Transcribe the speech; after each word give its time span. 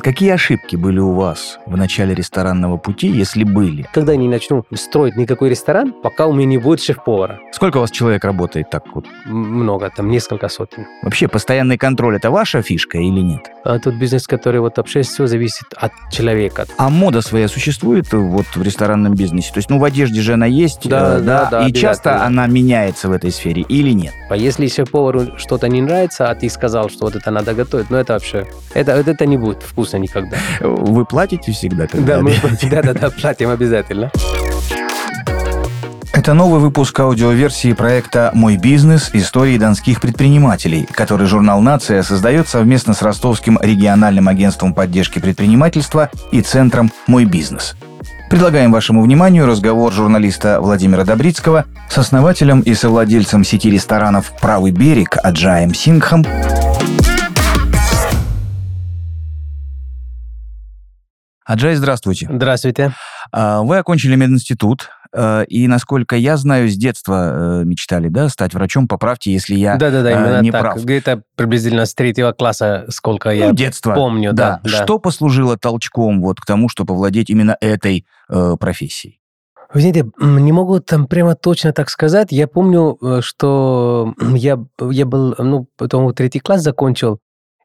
Какие 0.00 0.30
ошибки 0.30 0.76
были 0.76 0.98
у 1.00 1.12
вас 1.12 1.58
в 1.66 1.76
начале 1.76 2.14
ресторанного 2.14 2.78
пути, 2.78 3.08
если 3.08 3.44
были? 3.44 3.86
Когда 3.92 4.12
я 4.12 4.18
не 4.18 4.28
начну 4.28 4.64
строить 4.74 5.16
никакой 5.16 5.50
ресторан, 5.50 5.92
пока 5.92 6.26
у 6.26 6.32
меня 6.32 6.46
не 6.46 6.58
будет 6.58 6.80
шеф-повара. 6.80 7.40
Сколько 7.52 7.76
у 7.76 7.80
вас 7.80 7.90
человек 7.90 8.24
работает 8.24 8.70
так 8.70 8.84
вот? 8.94 9.04
Много, 9.26 9.90
там 9.94 10.08
несколько 10.08 10.48
сотен. 10.48 10.86
Вообще, 11.02 11.28
постоянный 11.28 11.76
контроль– 11.76 12.16
это 12.16 12.30
ваша 12.30 12.62
фишка 12.62 12.98
или 12.98 13.20
нет? 13.20 13.42
А 13.64 13.78
тут 13.78 13.96
бизнес, 13.96 14.26
который 14.26 14.60
вот 14.60 14.78
вообще 14.78 15.02
все 15.02 15.26
зависит 15.26 15.66
от 15.76 15.92
человека. 16.10 16.66
А 16.78 16.88
мода 16.88 17.20
своя 17.20 17.48
существует 17.48 18.10
вот 18.12 18.46
в 18.54 18.62
ресторанном 18.62 19.14
бизнесе? 19.14 19.52
То 19.52 19.58
есть, 19.58 19.68
ну, 19.68 19.78
в 19.78 19.84
одежде 19.84 20.22
же 20.22 20.34
она 20.34 20.46
есть, 20.46 20.88
Да, 20.88 21.18
э, 21.18 21.20
да, 21.20 21.48
да, 21.50 21.66
и 21.68 21.72
часто 21.72 22.24
она 22.24 22.46
меняется 22.46 23.08
в 23.08 23.12
этой 23.12 23.30
сфере 23.30 23.62
или 23.68 23.90
нет? 23.90 24.14
А 24.30 24.36
если 24.36 24.66
шеф-повару 24.68 25.38
что-то 25.38 25.68
не 25.68 25.82
нравится, 25.82 26.30
а 26.30 26.34
ты 26.34 26.48
сказал, 26.48 26.88
что 26.88 27.04
вот 27.04 27.16
это 27.16 27.30
надо 27.30 27.52
готовить, 27.52 27.90
ну 27.90 27.98
это 27.98 28.14
вообще, 28.14 28.46
это, 28.72 28.92
это 28.92 29.26
не 29.26 29.36
будет 29.36 29.62
вкусно 29.62 29.81
никогда. 29.98 30.36
Вы 30.60 31.04
платите 31.04 31.52
всегда? 31.52 31.86
Да, 31.92 32.20
мы 32.20 32.32
обедаете? 32.32 32.68
да-да-да, 32.70 33.10
платим 33.10 33.50
обязательно. 33.50 34.10
Это 36.12 36.34
новый 36.34 36.60
выпуск 36.60 37.00
аудиоверсии 37.00 37.72
проекта 37.72 38.30
«Мой 38.34 38.56
бизнес. 38.56 39.10
Истории 39.14 39.56
донских 39.56 40.00
предпринимателей», 40.00 40.86
который 40.92 41.26
журнал 41.26 41.60
«Нация» 41.62 42.02
создает 42.02 42.48
совместно 42.48 42.92
с 42.92 43.02
Ростовским 43.02 43.58
региональным 43.60 44.28
агентством 44.28 44.74
поддержки 44.74 45.18
предпринимательства 45.18 46.10
и 46.30 46.42
центром 46.42 46.92
«Мой 47.06 47.24
бизнес». 47.24 47.74
Предлагаем 48.28 48.72
вашему 48.72 49.02
вниманию 49.02 49.46
разговор 49.46 49.92
журналиста 49.92 50.60
Владимира 50.60 51.04
Добрицкого 51.04 51.64
с 51.90 51.98
основателем 51.98 52.60
и 52.60 52.74
совладельцем 52.74 53.42
сети 53.42 53.70
ресторанов 53.70 54.32
«Правый 54.40 54.70
берег» 54.70 55.16
Аджаем 55.22 55.74
Сингхом 55.74 56.24
Аджай, 61.52 61.74
здравствуйте. 61.74 62.30
Здравствуйте. 62.32 62.94
А, 63.30 63.60
Вы 63.60 63.76
окончили 63.76 64.16
мединститут, 64.16 64.88
э, 65.14 65.44
и, 65.48 65.68
насколько 65.68 66.16
я 66.16 66.38
знаю, 66.38 66.70
с 66.70 66.76
детства 66.76 67.60
э, 67.60 67.64
мечтали, 67.64 68.08
да, 68.08 68.30
стать 68.30 68.54
врачом. 68.54 68.88
Поправьте, 68.88 69.30
если 69.34 69.56
я 69.56 69.76
Да-да-да, 69.76 70.12
э, 70.12 70.14
именно 70.14 70.40
не 70.40 70.50
так. 70.50 70.62
прав. 70.62 70.82
Где-то 70.82 71.24
приблизительно 71.36 71.84
с 71.84 71.92
третьего 71.92 72.32
класса, 72.32 72.86
сколько 72.88 73.28
я 73.28 73.48
Ну, 73.48 73.54
детство. 73.54 73.92
помню, 73.92 74.32
да. 74.32 74.60
да. 74.64 74.70
Что 74.70 74.98
послужило 74.98 75.58
толчком 75.58 76.22
вот 76.22 76.40
к 76.40 76.46
тому, 76.46 76.70
чтобы 76.70 76.94
овладеть 76.94 77.28
именно 77.28 77.54
этой 77.60 78.06
э, 78.30 78.56
профессией? 78.58 79.20
Вы 79.74 79.80
знаете, 79.82 80.06
не 80.18 80.52
могу 80.52 80.80
там 80.80 81.06
прямо 81.06 81.34
точно 81.34 81.74
так 81.74 81.90
сказать. 81.90 82.28
Я 82.30 82.46
помню, 82.48 82.98
что 83.20 84.14
я, 84.34 84.58
я 84.90 85.04
был, 85.04 85.34
ну, 85.36 85.66
потом 85.76 86.14
третий 86.14 86.40
класс 86.40 86.62
закончил, 86.62 87.20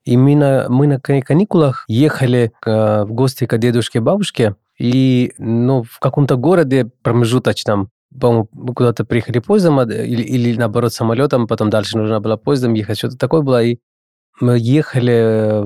и 0.08 0.16
мы 0.16 0.36
на, 0.38 1.00
каникулах 1.00 1.83
ехали 1.89 2.53
э, 2.66 3.03
в 3.03 3.11
гости 3.11 3.45
к 3.45 3.58
дедушке 3.58 4.00
и 4.00 4.02
бабушке, 4.02 4.55
и 4.80 5.33
ну, 5.38 5.83
в 5.83 6.00
каком-то 6.00 6.38
городе 6.38 6.89
промежуточном, 7.03 7.89
по-моему, 8.17 8.47
куда-то 8.73 9.03
приехали 9.03 9.39
поездом 9.39 9.80
а, 9.80 9.83
или, 9.83 10.22
или 10.22 10.58
наоборот 10.58 10.94
самолетом, 10.94 11.45
потом 11.45 11.69
дальше 11.69 11.97
нужно 11.97 12.22
было 12.22 12.38
поездом 12.38 12.73
ехать, 12.73 12.97
что-то 13.00 13.17
такое 13.17 13.41
было, 13.41 13.61
и 13.61 13.80
мы 14.39 14.58
ехали 14.58 15.61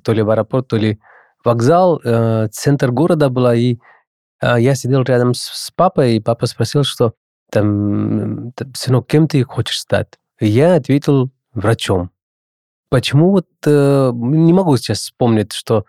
то 0.00 0.12
ли 0.12 0.20
в 0.20 0.28
аэропорт, 0.28 0.68
то 0.68 0.76
ли 0.76 1.00
вокзал, 1.42 2.02
э, 2.04 2.48
центр 2.52 2.90
города 2.90 3.30
была, 3.30 3.54
и 3.54 3.78
а, 4.40 4.60
я 4.60 4.74
сидел 4.74 5.04
рядом 5.04 5.32
с, 5.32 5.70
папой, 5.74 6.16
и 6.16 6.20
папа 6.20 6.44
спросил, 6.44 6.84
что 6.84 7.14
там, 7.50 8.52
т- 8.52 8.66
сынок, 8.74 9.06
кем 9.06 9.26
ты 9.26 9.42
хочешь 9.42 9.78
стать? 9.80 10.18
И 10.38 10.46
я 10.48 10.74
ответил 10.74 11.30
врачом. 11.54 12.10
Почему 12.90 13.30
вот 13.30 13.46
э, 13.64 14.10
не 14.14 14.52
могу 14.52 14.76
сейчас 14.76 14.98
вспомнить, 14.98 15.52
что 15.52 15.84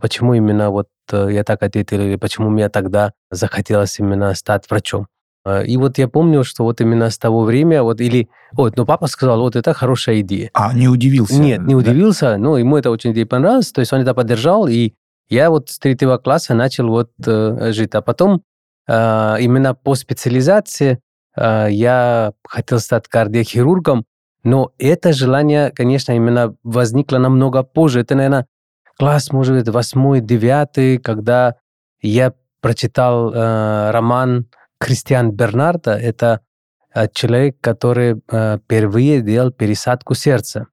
почему 0.00 0.34
именно 0.34 0.70
вот 0.70 0.88
э, 1.10 1.28
я 1.32 1.44
так 1.44 1.62
ответил 1.62 2.00
или 2.00 2.16
почему 2.16 2.50
мне 2.50 2.68
тогда 2.68 3.12
захотелось 3.30 3.98
именно 3.98 4.32
стать 4.34 4.70
врачом. 4.70 5.08
А, 5.44 5.62
И 5.62 5.76
вот 5.76 5.98
я 5.98 6.08
помню, 6.08 6.44
что 6.44 6.64
вот 6.64 6.80
именно 6.80 7.10
с 7.10 7.18
того 7.18 7.42
времени, 7.42 7.80
вот 7.80 8.00
или, 8.00 8.28
вот, 8.52 8.76
ну 8.76 8.86
папа 8.86 9.06
сказал, 9.06 9.40
вот 9.40 9.56
это 9.56 9.74
хорошая 9.74 10.20
идея. 10.20 10.50
А, 10.54 10.72
не 10.72 10.88
удивился? 10.88 11.38
Нет, 11.38 11.60
не 11.62 11.74
да? 11.74 11.78
удивился, 11.78 12.36
но 12.36 12.58
ему 12.58 12.76
это 12.76 12.90
очень 12.90 13.26
понравилось, 13.26 13.72
то 13.72 13.80
есть 13.80 13.92
он 13.92 14.00
это 14.00 14.14
поддержал, 14.14 14.66
и 14.66 14.94
я 15.28 15.50
вот 15.50 15.70
с 15.70 15.78
третьего 15.78 16.18
класса 16.18 16.54
начал 16.54 16.88
вот 16.88 17.10
э, 17.26 17.72
жить. 17.72 17.94
А 17.94 18.02
потом 18.02 18.42
э, 18.88 19.36
именно 19.40 19.74
по 19.74 19.94
специализации 19.94 21.00
э, 21.36 21.68
я 21.70 22.32
хотел 22.44 22.78
стать 22.78 23.08
кардиохирургом, 23.08 24.04
но 24.46 24.70
это 24.78 25.12
желание, 25.12 25.72
конечно, 25.72 26.12
именно 26.12 26.54
возникло 26.62 27.18
намного 27.18 27.64
позже. 27.64 28.02
Это, 28.02 28.14
наверное, 28.14 28.46
класс, 28.96 29.32
может 29.32 29.56
быть, 29.56 29.68
восьмой, 29.68 30.20
девятый, 30.20 30.98
когда 30.98 31.56
я 32.00 32.32
прочитал 32.60 33.34
э, 33.34 33.90
роман 33.90 34.46
Кристиан 34.78 35.32
Бернарда. 35.32 35.96
Это 35.96 36.42
э, 36.94 37.08
человек, 37.12 37.56
который 37.60 38.22
э, 38.30 38.58
впервые 38.58 39.20
делал 39.20 39.50
пересадку 39.50 40.14
сердца. 40.14 40.68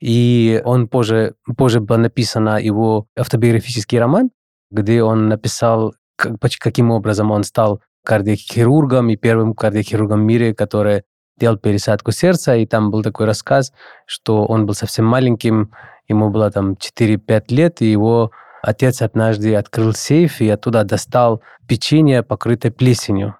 И 0.00 0.60
он 0.64 0.88
позже, 0.88 1.36
позже 1.56 1.78
был 1.78 1.98
написано 1.98 2.60
его 2.60 3.06
автобиографический 3.16 4.00
роман, 4.00 4.30
где 4.72 5.04
он 5.04 5.28
написал, 5.28 5.94
как- 6.16 6.40
каким 6.58 6.90
образом 6.90 7.30
он 7.30 7.44
стал 7.44 7.80
кардиохирургом 8.04 9.08
и 9.10 9.16
первым 9.16 9.54
кардиохирургом 9.54 10.20
в 10.20 10.24
мире, 10.24 10.52
который 10.52 11.04
делал 11.38 11.56
пересадку 11.58 12.12
сердца. 12.12 12.56
И 12.56 12.66
там 12.66 12.90
был 12.90 13.02
такой 13.02 13.26
рассказ, 13.26 13.72
что 14.06 14.44
он 14.46 14.66
был 14.66 14.74
совсем 14.74 15.04
маленьким, 15.04 15.72
ему 16.08 16.30
было 16.30 16.50
там 16.50 16.74
4-5 16.74 17.44
лет, 17.48 17.82
и 17.82 17.90
его 17.90 18.30
отец 18.62 19.02
однажды 19.02 19.54
открыл 19.54 19.92
сейф 19.92 20.40
и 20.40 20.48
оттуда 20.48 20.84
достал 20.84 21.42
печенье, 21.66 22.22
покрытое 22.22 22.72
плесенью. 22.72 23.36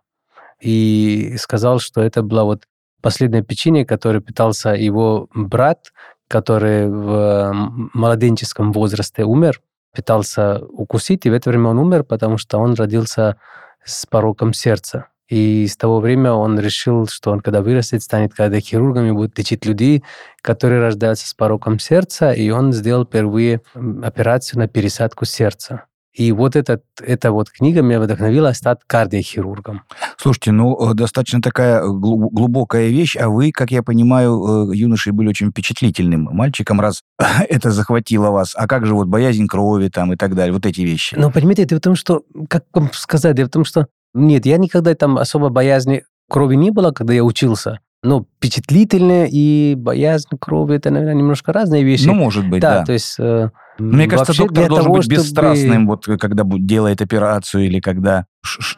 И 0.61 1.37
сказал, 1.39 1.79
что 1.79 2.03
это 2.03 2.23
было 2.23 2.45
вот 2.45 2.65
последнее 3.03 3.43
печенье, 3.43 3.85
которое 3.85 4.21
питался 4.21 4.71
его 4.71 5.29
брат, 5.35 5.93
который 6.29 6.89
в 6.89 7.53
младенческом 7.93 8.73
возрасте 8.73 9.25
умер, 9.25 9.61
пытался 9.95 10.65
укусить, 10.65 11.27
и 11.27 11.31
в 11.31 11.35
это 11.35 11.51
время 11.51 11.69
он 11.69 11.79
умер, 11.79 12.05
потому 12.05 12.39
что 12.39 12.59
он 12.59 12.75
родился 12.75 13.37
с 13.85 14.07
пороком 14.07 14.53
сердца. 14.53 15.09
И 15.29 15.67
с 15.67 15.77
того 15.77 16.01
времени 16.01 16.29
он 16.29 16.59
решил, 16.59 17.07
что 17.07 17.31
он, 17.31 17.41
когда 17.41 17.63
вырастет, 17.63 18.03
станет 18.03 18.35
кардиохирургом 18.35 19.07
и 19.07 19.13
будет 19.13 19.39
лечить 19.39 19.65
людей, 19.65 20.05
которые 20.43 20.81
рождаются 20.81 21.27
с 21.27 21.35
пороком 21.35 21.79
сердца, 21.79 22.33
и 22.33 22.51
он 22.51 22.73
сделал 22.73 23.07
впервые 23.07 23.63
операцию 24.03 24.61
на 24.61 24.69
пересадку 24.69 25.25
сердца. 25.25 25.85
И 26.15 26.31
вот 26.31 26.55
этот, 26.55 26.85
эта 27.03 27.33
вот 27.33 27.51
книга 27.51 27.83
меня 27.83 27.99
вдохновила 27.99 28.53
стать 28.53 28.79
кардиохирургом. 28.87 29.83
Слушайте, 30.17 30.53
ну, 30.53 30.91
э, 30.91 30.95
достаточно 30.95 31.43
такая 31.43 31.81
э, 31.81 31.89
глу- 31.89 32.31
глубокая 32.31 32.89
вещь, 32.89 33.17
а 33.17 33.29
вы, 33.29 33.51
как 33.51 33.73
я 33.73 33.83
понимаю, 33.83 34.71
э, 34.71 34.77
юношей 34.77 35.13
были 35.13 35.29
очень 35.29 35.51
впечатлительным 35.51 36.29
мальчиком, 36.31 36.81
раз 36.81 37.03
это 37.49 37.73
захватило 37.73 38.31
вас. 38.31 38.55
А 38.57 38.69
как 38.69 38.87
же 38.87 38.95
вот 38.95 39.09
боязнь 39.09 39.49
крови 39.49 39.89
там 39.89 40.13
и 40.13 40.17
так 40.17 40.37
далее, 40.37 40.53
вот 40.53 40.67
эти 40.67 40.83
вещи? 40.83 41.17
Но 41.19 41.33
понимаете, 41.33 41.65
дело 41.65 41.81
в 41.81 41.83
том, 41.83 41.97
что, 41.97 42.23
как 42.49 42.65
вам 42.73 42.91
сказать, 42.93 43.35
дело 43.35 43.49
в 43.49 43.53
том, 43.53 43.65
что 43.65 43.89
нет, 44.15 44.47
я 44.47 44.57
никогда 44.59 44.95
там 44.95 45.19
особо 45.19 45.49
боязни 45.51 46.05
крови 46.31 46.55
не 46.57 46.71
было, 46.71 46.91
когда 46.93 47.13
я 47.13 47.23
учился. 47.25 47.81
Но 48.03 48.27
впечатлительная 48.37 49.27
и 49.31 49.75
боязнь 49.77 50.29
крови 50.39 50.77
это, 50.77 50.91
наверное, 50.91 51.15
немножко 51.15 51.53
разные 51.55 51.85
вещи. 51.85 52.07
Ну, 52.07 52.13
может 52.15 52.47
быть, 52.49 52.61
да, 52.61 52.81
да. 52.81 52.85
то 52.85 52.93
есть. 52.93 53.17
э, 53.19 53.49
Мне 53.79 54.07
кажется, 54.07 54.35
доктор 54.37 54.69
должен 54.69 54.85
того, 54.85 54.97
быть 54.97 55.05
чтобы- 55.05 55.17
бесстрастным, 55.23 55.87
вот 55.87 56.07
э, 56.07 56.19
когда 56.19 56.45
делает 56.47 57.01
операцию 57.01 57.65
или 57.65 57.81
когда 57.81 58.27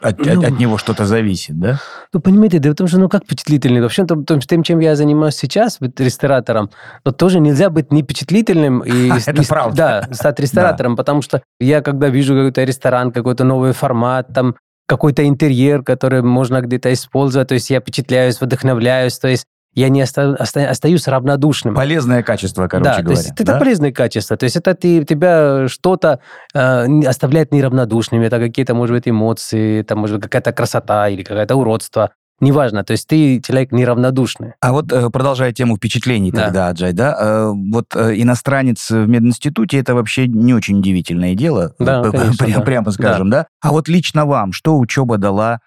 от, 0.00 0.20
от- 0.20 0.34
Ну. 0.36 0.42
от 0.42 0.58
него 0.60 0.78
что-то 0.78 1.06
зависит, 1.06 1.58
да? 1.58 1.80
Ну, 2.12 2.20
понимаете, 2.20 2.60
дело 2.60 2.75
в 2.75 2.76
том, 2.76 2.86
что 2.86 3.00
ну 3.00 3.08
как 3.08 3.25
впечатлительный? 3.25 3.80
Вообще, 3.80 4.04
то, 4.04 4.14
то, 4.14 4.38
тем, 4.38 4.62
чем 4.62 4.78
я 4.78 4.94
занимаюсь 4.94 5.34
сейчас, 5.34 5.78
вот 5.80 5.98
ресторатором, 6.00 6.70
то 7.02 7.10
тоже 7.10 7.41
нельзя 7.41 7.69
быть 7.69 7.92
не 7.92 8.02
впечатлительным 8.04 8.78
и, 8.84 9.08
Это 9.26 9.42
и- 9.42 9.46
правда. 9.46 10.06
да, 10.08 10.14
стать 10.14 10.38
ресторатором, 10.40 10.94
потому 10.94 11.20
что 11.20 11.43
я, 11.58 11.81
когда 11.82 12.08
вижу 12.11 12.34
какой-то 12.34 12.62
ресторан, 12.62 13.11
какой-то 13.11 13.43
новый 13.43 13.72
формат, 13.72 14.28
там 14.32 14.55
какой-то 14.87 15.27
интерьер, 15.27 15.83
который 15.83 16.23
можно 16.23 16.61
где-то 16.61 16.93
использовать, 16.93 17.49
то 17.49 17.55
есть 17.55 17.71
я 17.71 17.81
впечатляюсь, 17.81 18.41
вдохновляюсь, 18.41 19.19
то 19.19 19.29
есть 19.29 19.47
я 19.75 19.91
не 19.91 20.03
оста- 20.03 20.37
оста- 20.41 20.71
остаюсь 20.71 21.06
равнодушным. 21.06 21.75
Полезное 21.75 22.23
качество, 22.23 22.67
короче 22.67 22.91
да, 22.91 23.03
говоря. 23.03 23.05
то 23.05 23.12
есть 23.12 23.33
это 23.38 23.53
да? 23.53 23.59
полезные 23.59 23.93
качества. 23.93 24.37
То 24.38 24.44
есть 24.44 24.56
это 24.56 24.75
ты, 24.75 25.05
тебя 25.05 25.69
что-то 25.69 26.21
э, 26.55 27.00
оставляет 27.06 27.53
неравнодушным, 27.53 28.23
это 28.23 28.38
какие-то, 28.38 28.75
может 28.75 28.97
быть, 28.97 29.06
эмоции, 29.06 29.81
это 29.81 29.94
может 29.94 30.17
быть 30.17 30.25
какая-то 30.25 30.53
красота 30.53 31.11
или 31.11 31.23
какое-то 31.23 31.56
уродство. 31.56 32.12
Неважно, 32.41 32.85
то 32.85 32.93
есть 32.93 33.06
ты 33.09 33.41
человек 33.41 33.73
неравнодушный. 33.73 34.53
А 34.61 34.73
вот 34.73 34.93
э, 34.93 35.09
продолжая 35.11 35.53
тему 35.53 35.77
впечатлений 35.77 36.31
Да. 36.31 36.44
тогда, 36.44 36.69
Аджай, 36.69 36.93
да, 36.93 37.17
э, 37.19 37.53
вот 37.55 37.87
э, 37.94 38.15
иностранец 38.21 38.91
в 38.91 39.06
мединституте 39.09 39.79
это 39.79 39.94
вообще 39.94 40.27
не 40.29 40.53
очень 40.53 40.79
удивительное 40.79 41.35
дело, 41.35 41.75
Да, 41.79 42.03
конечно, 42.11 42.44
пря- 42.44 42.55
да. 42.56 42.61
прямо 42.61 42.91
скажем, 42.91 43.31
да. 43.31 43.47
А 43.62 43.71
вот 43.71 43.88
лично 43.88 44.27
вам, 44.27 44.53
что 44.53 44.79
учеба 44.79 45.17
дала 45.17 45.61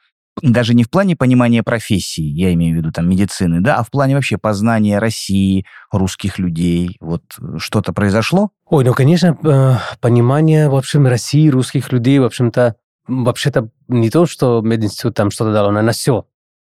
даже 0.43 0.73
не 0.73 0.83
в 0.83 0.89
плане 0.89 1.15
понимания 1.15 1.63
профессии, 1.63 2.21
я 2.23 2.53
имею 2.53 2.75
в 2.75 2.77
виду 2.77 2.91
там 2.91 3.09
медицины, 3.09 3.61
да, 3.61 3.77
а 3.77 3.83
в 3.83 3.89
плане 3.89 4.15
вообще 4.15 4.37
познания 4.37 4.99
России, 4.99 5.65
русских 5.91 6.39
людей. 6.39 6.97
Вот 7.01 7.23
что-то 7.57 7.93
произошло? 7.93 8.51
Ой, 8.69 8.85
ну, 8.85 8.93
конечно, 8.93 9.81
понимание, 9.99 10.69
в 10.69 10.75
общем, 10.75 11.07
России, 11.07 11.49
русских 11.49 11.91
людей, 11.91 12.19
в 12.19 12.23
общем-то, 12.23 12.75
вообще-то 13.07 13.69
не 13.87 14.09
то, 14.09 14.25
что 14.27 14.61
мединститут 14.61 15.15
там 15.15 15.31
что-то 15.31 15.51
дал, 15.51 15.71
но 15.71 15.81
на 15.81 15.91
все. 15.91 16.25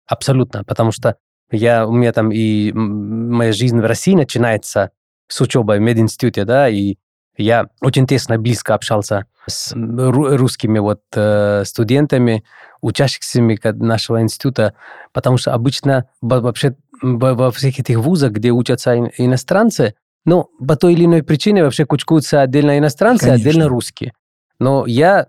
Абсолютно. 0.06 0.64
Потому 0.64 0.92
что 0.92 1.16
я, 1.50 1.86
у 1.86 1.92
меня 1.92 2.12
там 2.12 2.30
и 2.32 2.72
моя 2.72 3.52
жизнь 3.52 3.80
в 3.80 3.84
России 3.84 4.14
начинается 4.14 4.90
с 5.28 5.40
учебой 5.40 5.78
в 5.78 5.82
мединституте, 5.82 6.44
да, 6.44 6.68
и 6.68 6.96
я 7.36 7.68
очень 7.80 8.06
тесно, 8.06 8.38
близко 8.38 8.74
общался 8.74 9.26
с 9.46 9.72
русскими 9.74 10.78
вот 10.78 11.02
э, 11.14 11.64
студентами, 11.64 12.44
учащихся 12.80 13.42
нашего 13.74 14.22
института, 14.22 14.74
потому 15.12 15.36
что 15.36 15.52
обычно 15.52 16.08
вообще 16.20 16.76
во 17.02 17.50
всех 17.50 17.78
этих 17.78 17.98
вузах, 17.98 18.32
где 18.32 18.50
учатся 18.50 18.96
иностранцы, 18.96 19.94
ну, 20.24 20.48
по 20.66 20.76
той 20.76 20.94
или 20.94 21.04
иной 21.04 21.22
причине 21.22 21.62
вообще 21.62 21.84
кучкуются 21.84 22.40
отдельно 22.40 22.78
иностранцы, 22.78 23.26
Конечно. 23.26 23.48
отдельно 23.48 23.68
русские. 23.68 24.12
Но 24.58 24.86
я 24.86 25.26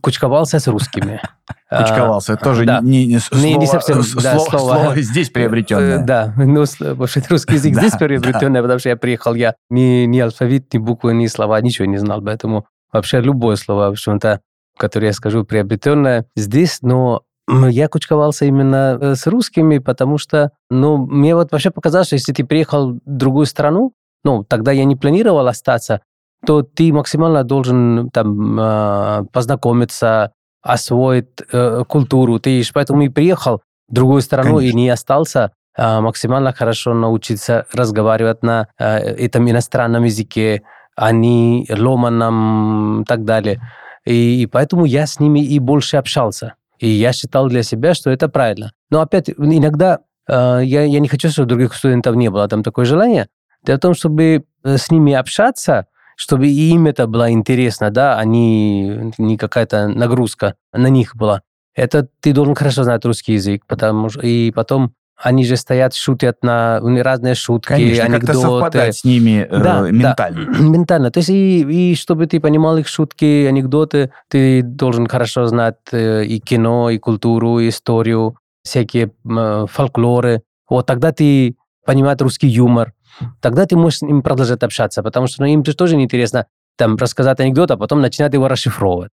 кучковался 0.00 0.58
с 0.58 0.66
русскими. 0.66 1.20
Кучковался. 1.70 2.34
Это 2.34 2.44
тоже 2.44 2.66
не, 2.82 3.06
не, 3.06 3.18
слово, 3.18 3.42
не, 3.42 3.54
не 3.54 3.66
совсем 3.66 3.98
да, 4.22 4.38
слово, 4.38 4.58
слово 4.58 5.00
здесь 5.00 5.30
приобретенное. 5.30 6.02
Э, 6.02 6.04
да, 6.04 6.34
ну, 6.36 6.64
вообще 6.80 7.22
русский 7.28 7.54
язык 7.54 7.74
здесь 7.78 7.92
приобретенный, 7.94 8.60
потому 8.60 8.78
что 8.78 8.90
я 8.90 8.96
приехал, 8.96 9.34
я 9.34 9.54
ни, 9.70 10.04
ни 10.04 10.20
алфавит, 10.20 10.72
ни 10.72 10.78
буквы, 10.78 11.14
ни 11.14 11.26
слова, 11.26 11.60
ничего 11.60 11.86
не 11.86 11.98
знал, 11.98 12.22
поэтому 12.22 12.66
вообще 12.92 13.20
любое 13.20 13.56
слово, 13.56 13.88
в 13.88 13.92
общем-то, 13.92 14.40
которое 14.76 15.08
я 15.08 15.12
скажу, 15.12 15.44
приобретенное 15.44 16.26
здесь, 16.36 16.78
но 16.82 17.22
я 17.48 17.88
кучковался 17.88 18.46
именно 18.46 18.98
э, 19.00 19.14
с 19.16 19.26
русскими, 19.26 19.78
потому 19.78 20.18
что, 20.18 20.52
ну, 20.70 20.96
мне 20.96 21.34
вот 21.34 21.52
вообще 21.52 21.70
показалось, 21.70 22.06
что 22.08 22.16
если 22.16 22.32
ты 22.32 22.44
приехал 22.44 22.94
в 22.94 23.00
другую 23.04 23.46
страну, 23.46 23.92
ну, 24.24 24.44
тогда 24.44 24.72
я 24.72 24.84
не 24.84 24.96
планировал 24.96 25.46
остаться, 25.46 26.00
то 26.46 26.62
ты 26.62 26.92
максимально 26.92 27.44
должен 27.44 28.10
там 28.10 28.58
а, 28.60 29.24
познакомиться, 29.32 30.32
освоить 30.62 31.28
э, 31.52 31.84
культуру. 31.86 32.38
Ты 32.38 32.62
поэтому 32.72 33.02
и 33.02 33.08
приехал 33.10 33.60
в 33.88 33.94
другую 33.94 34.22
страну 34.22 34.56
Конечно. 34.56 34.70
и 34.70 34.72
не 34.72 34.88
остался 34.88 35.52
а, 35.76 36.00
максимально 36.00 36.52
хорошо 36.52 36.94
научиться 36.94 37.66
разговаривать 37.72 38.42
на 38.42 38.68
а, 38.78 38.98
этом 38.98 39.50
иностранном 39.50 40.04
языке, 40.04 40.62
а 40.96 41.12
не 41.12 41.66
ломаном 41.68 43.02
и 43.02 43.04
так 43.04 43.24
далее. 43.24 43.60
И, 44.04 44.42
и 44.42 44.46
поэтому 44.46 44.84
я 44.84 45.06
с 45.06 45.18
ними 45.20 45.40
и 45.40 45.58
больше 45.58 45.96
общался. 45.96 46.54
И 46.78 46.88
я 46.88 47.12
считал 47.12 47.48
для 47.48 47.62
себя, 47.62 47.94
что 47.94 48.10
это 48.10 48.28
правильно. 48.28 48.72
Но 48.90 49.00
опять, 49.00 49.28
иногда 49.30 50.00
э, 50.28 50.60
я, 50.62 50.84
я 50.84 51.00
не 51.00 51.08
хочу, 51.08 51.28
чтобы 51.28 51.48
других 51.48 51.74
студентов 51.74 52.14
не 52.16 52.30
было 52.30 52.46
там 52.48 52.62
такое 52.62 52.84
желание. 52.84 53.28
Дело 53.64 53.76
в 53.78 53.80
том, 53.80 53.94
чтобы 53.94 54.44
с 54.62 54.90
ними 54.90 55.14
общаться, 55.14 55.86
чтобы 56.16 56.48
и 56.48 56.70
им 56.70 56.86
это 56.86 57.06
было 57.06 57.30
интересно, 57.30 57.90
да, 57.90 58.18
а 58.18 58.24
не, 58.24 59.12
не 59.18 59.36
какая-то 59.36 59.88
нагрузка 59.88 60.54
на 60.72 60.88
них 60.88 61.16
была. 61.16 61.42
Это 61.74 62.08
ты 62.20 62.32
должен 62.32 62.54
хорошо 62.54 62.84
знать 62.84 63.04
русский 63.04 63.34
язык, 63.34 63.64
потому 63.66 64.08
что 64.08 64.20
и 64.20 64.50
потом 64.52 64.94
они 65.16 65.44
же 65.44 65.56
стоят, 65.56 65.94
шутят 65.94 66.42
на 66.42 66.80
разные 66.80 67.34
шутки, 67.34 67.68
Конечно, 67.68 68.04
анекдоты. 68.04 68.26
как-то 68.26 68.40
совпадать 68.40 68.96
с 68.96 69.04
ними 69.04 69.46
э, 69.48 69.62
да, 69.62 69.80
ментально. 69.88 70.52
Да, 70.52 70.58
ментально. 70.60 71.10
То 71.10 71.18
есть 71.18 71.30
и, 71.30 71.92
и 71.92 71.94
чтобы 71.94 72.26
ты 72.26 72.40
понимал 72.40 72.76
их 72.78 72.88
шутки, 72.88 73.46
анекдоты, 73.46 74.10
ты 74.28 74.62
должен 74.62 75.06
хорошо 75.06 75.46
знать 75.46 75.76
э, 75.92 76.24
и 76.24 76.40
кино, 76.40 76.90
и 76.90 76.98
культуру, 76.98 77.60
и 77.60 77.68
историю, 77.68 78.36
всякие 78.64 79.12
э, 79.24 79.66
фольклоры. 79.70 80.42
Вот 80.68 80.86
тогда 80.86 81.12
ты 81.12 81.56
понимаешь 81.86 82.20
русский 82.20 82.48
юмор 82.48 82.92
тогда 83.40 83.66
ты 83.66 83.76
можешь 83.76 83.98
с 83.98 84.02
ним 84.02 84.22
продолжать 84.22 84.62
общаться, 84.62 85.02
потому 85.02 85.26
что 85.26 85.42
ну, 85.42 85.48
им 85.48 85.64
же 85.64 85.74
тоже 85.74 85.96
неинтересно 85.96 86.46
там 86.76 86.96
рассказать 86.96 87.40
анекдот, 87.40 87.70
а 87.70 87.76
потом 87.76 88.00
начинать 88.00 88.32
его 88.34 88.48
расшифровывать. 88.48 89.10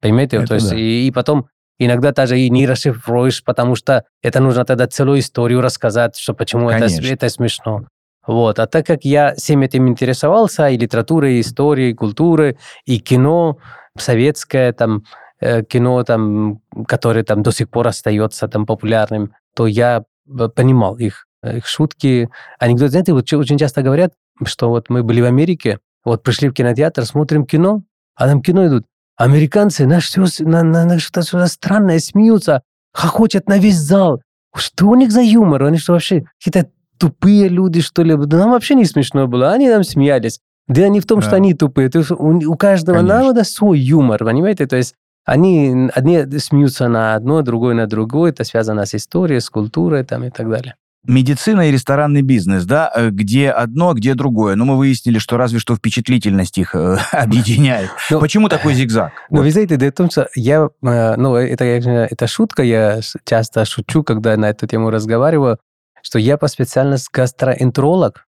Понимаете? 0.00 0.38
Это 0.38 0.46
То 0.46 0.54
есть, 0.54 0.70
да. 0.70 0.76
и, 0.76 1.06
и 1.06 1.10
потом 1.10 1.48
иногда 1.78 2.12
даже 2.12 2.38
и 2.38 2.50
не 2.50 2.66
расшифруешь, 2.66 3.44
потому 3.44 3.74
что 3.76 4.04
это 4.22 4.40
нужно 4.40 4.64
тогда 4.64 4.86
целую 4.86 5.20
историю 5.20 5.60
рассказать, 5.60 6.16
что 6.16 6.34
почему 6.34 6.70
это, 6.70 6.86
это 6.86 7.28
смешно. 7.28 7.86
Вот. 8.26 8.58
А 8.58 8.66
так 8.66 8.86
как 8.86 9.04
я 9.04 9.34
всем 9.34 9.62
этим 9.62 9.88
интересовался, 9.88 10.68
и 10.68 10.76
литературой, 10.76 11.36
и 11.36 11.40
историей, 11.40 11.90
и 11.90 11.94
культурой, 11.94 12.58
и 12.84 12.98
кино, 12.98 13.58
советское 13.96 14.72
там, 14.72 15.04
э, 15.40 15.62
кино, 15.62 16.02
там, 16.02 16.60
которое 16.88 17.22
там 17.22 17.42
до 17.42 17.52
сих 17.52 17.70
пор 17.70 17.88
остается 17.88 18.48
там 18.48 18.66
популярным, 18.66 19.32
то 19.54 19.66
я 19.66 20.02
э, 20.28 20.48
понимал 20.48 20.96
их 20.96 21.26
их 21.48 21.66
шутки, 21.66 22.28
анекдоты. 22.58 22.90
Знаете, 22.90 23.12
вот 23.12 23.32
очень 23.32 23.58
часто 23.58 23.82
говорят, 23.82 24.12
что 24.44 24.68
вот 24.68 24.88
мы 24.90 25.02
были 25.02 25.20
в 25.20 25.24
Америке, 25.24 25.78
вот 26.04 26.22
пришли 26.22 26.48
в 26.48 26.52
кинотеатр, 26.52 27.04
смотрим 27.04 27.44
кино, 27.44 27.82
а 28.14 28.28
там 28.28 28.42
кино 28.42 28.66
идут. 28.66 28.86
Американцы 29.16 29.86
на, 29.86 30.00
все, 30.00 30.24
на, 30.40 30.62
на, 30.62 30.84
на 30.84 30.98
что-то 30.98 31.46
странное 31.46 31.98
смеются, 31.98 32.62
хохочет 32.92 33.48
на 33.48 33.58
весь 33.58 33.78
зал. 33.78 34.22
Что 34.54 34.88
у 34.88 34.94
них 34.94 35.10
за 35.10 35.22
юмор? 35.22 35.64
Они 35.64 35.78
что 35.78 35.92
вообще 35.92 36.24
какие-то 36.38 36.70
тупые 36.98 37.48
люди, 37.48 37.80
что 37.80 38.02
ли? 38.02 38.14
Да 38.16 38.38
нам 38.38 38.50
вообще 38.50 38.74
не 38.74 38.84
смешно 38.84 39.26
было, 39.26 39.52
они 39.52 39.68
там 39.68 39.84
смеялись. 39.84 40.40
Да 40.68 40.88
не 40.88 41.00
в 41.00 41.06
том, 41.06 41.20
да. 41.20 41.26
что 41.26 41.36
они 41.36 41.54
тупые, 41.54 41.88
то 41.88 42.02
у, 42.14 42.52
у 42.52 42.56
каждого 42.56 42.96
Конечно. 42.96 43.18
народа 43.18 43.44
свой 43.44 43.78
юмор, 43.78 44.24
понимаете? 44.24 44.66
То 44.66 44.76
есть 44.76 44.94
они 45.24 45.90
одни 45.92 46.38
смеются 46.38 46.88
на 46.88 47.14
одно, 47.14 47.42
другой 47.42 47.74
на 47.74 47.86
другое, 47.86 48.30
это 48.30 48.44
связано 48.44 48.86
с 48.86 48.94
историей, 48.94 49.40
с 49.40 49.50
культурой 49.50 50.04
там, 50.04 50.24
и 50.24 50.30
так 50.30 50.48
далее 50.48 50.76
медицина 51.08 51.68
и 51.68 51.72
ресторанный 51.72 52.22
бизнес, 52.22 52.64
да, 52.64 52.90
э, 52.94 53.10
где 53.10 53.50
одно, 53.50 53.94
где 53.94 54.14
другое. 54.14 54.56
Но 54.56 54.64
мы 54.64 54.76
выяснили, 54.76 55.18
что 55.18 55.36
разве 55.36 55.58
что 55.58 55.76
впечатлительность 55.76 56.58
их 56.58 56.74
э, 56.74 56.98
объединяет. 57.12 57.90
Но, 58.10 58.16
ну, 58.16 58.20
Почему 58.20 58.48
такой 58.48 58.74
зигзаг? 58.74 59.12
Ну, 59.30 59.38
вот. 59.38 59.44
вы 59.44 59.50
знаете, 59.50 59.76
дело 59.76 59.90
в 59.90 59.94
том, 59.94 60.10
что 60.10 60.28
я, 60.34 60.68
э, 60.82 61.14
ну, 61.16 61.34
это, 61.36 61.64
это 61.64 62.26
шутка, 62.26 62.62
я 62.62 63.00
часто 63.24 63.64
шучу, 63.64 64.02
когда 64.02 64.36
на 64.36 64.50
эту 64.50 64.66
тему 64.66 64.90
разговариваю, 64.90 65.58
что 66.02 66.18
я 66.18 66.36
по 66.36 66.48
специальности 66.48 67.08
гастроэнтеролог. 67.12 68.26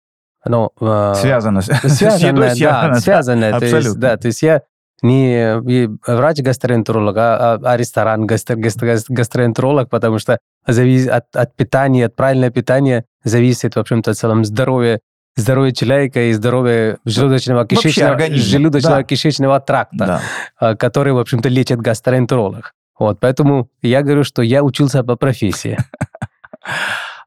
Ну, 0.45 0.71
связано, 0.81 1.61
связано, 1.61 2.55
да, 2.57 2.95
связано. 2.95 3.61
То 3.61 3.67
есть, 3.67 3.99
да, 3.99 4.17
то 4.17 4.29
есть 4.29 4.43
я 4.43 4.63
не 5.03 5.61
врач-гастроэнтеролог, 6.07 7.17
а, 7.17 7.55
а, 7.55 7.61
а 7.63 7.77
ресторан 7.77 8.27
гастро, 8.27 8.57
гастро, 8.57 8.97
гастроэнтеролог, 9.09 9.89
потому 9.89 10.19
что 10.19 10.39
зависит 10.67 11.09
от, 11.09 11.25
от 11.35 11.57
питания, 11.57 12.07
от 12.07 12.17
правильного 12.17 12.51
питания 12.51 13.05
зависит, 13.25 13.77
в 13.77 13.79
общем-то, 13.79 14.13
в 14.13 14.17
целом 14.17 14.45
здоровье 14.45 15.01
здоровье 15.37 15.73
человека 15.73 16.21
и 16.29 16.33
здоровье 16.33 16.99
желудочного 17.05 17.67
кишечного, 17.67 18.19
желудочного 18.31 18.97
да. 18.97 19.03
кишечного 19.05 19.61
тракта, 19.61 19.97
да. 19.97 20.21
А, 20.59 20.77
который, 20.77 21.13
в 21.13 21.19
общем-то, 21.19 21.49
лечит 21.49 21.79
гастроэнтеролог. 21.79 22.75
Вот, 22.99 23.21
поэтому 23.21 23.71
я 23.81 24.03
говорю, 24.03 24.25
что 24.25 24.43
я 24.43 24.63
учился 24.63 25.03
по 25.03 25.17
профессии. 25.17 25.79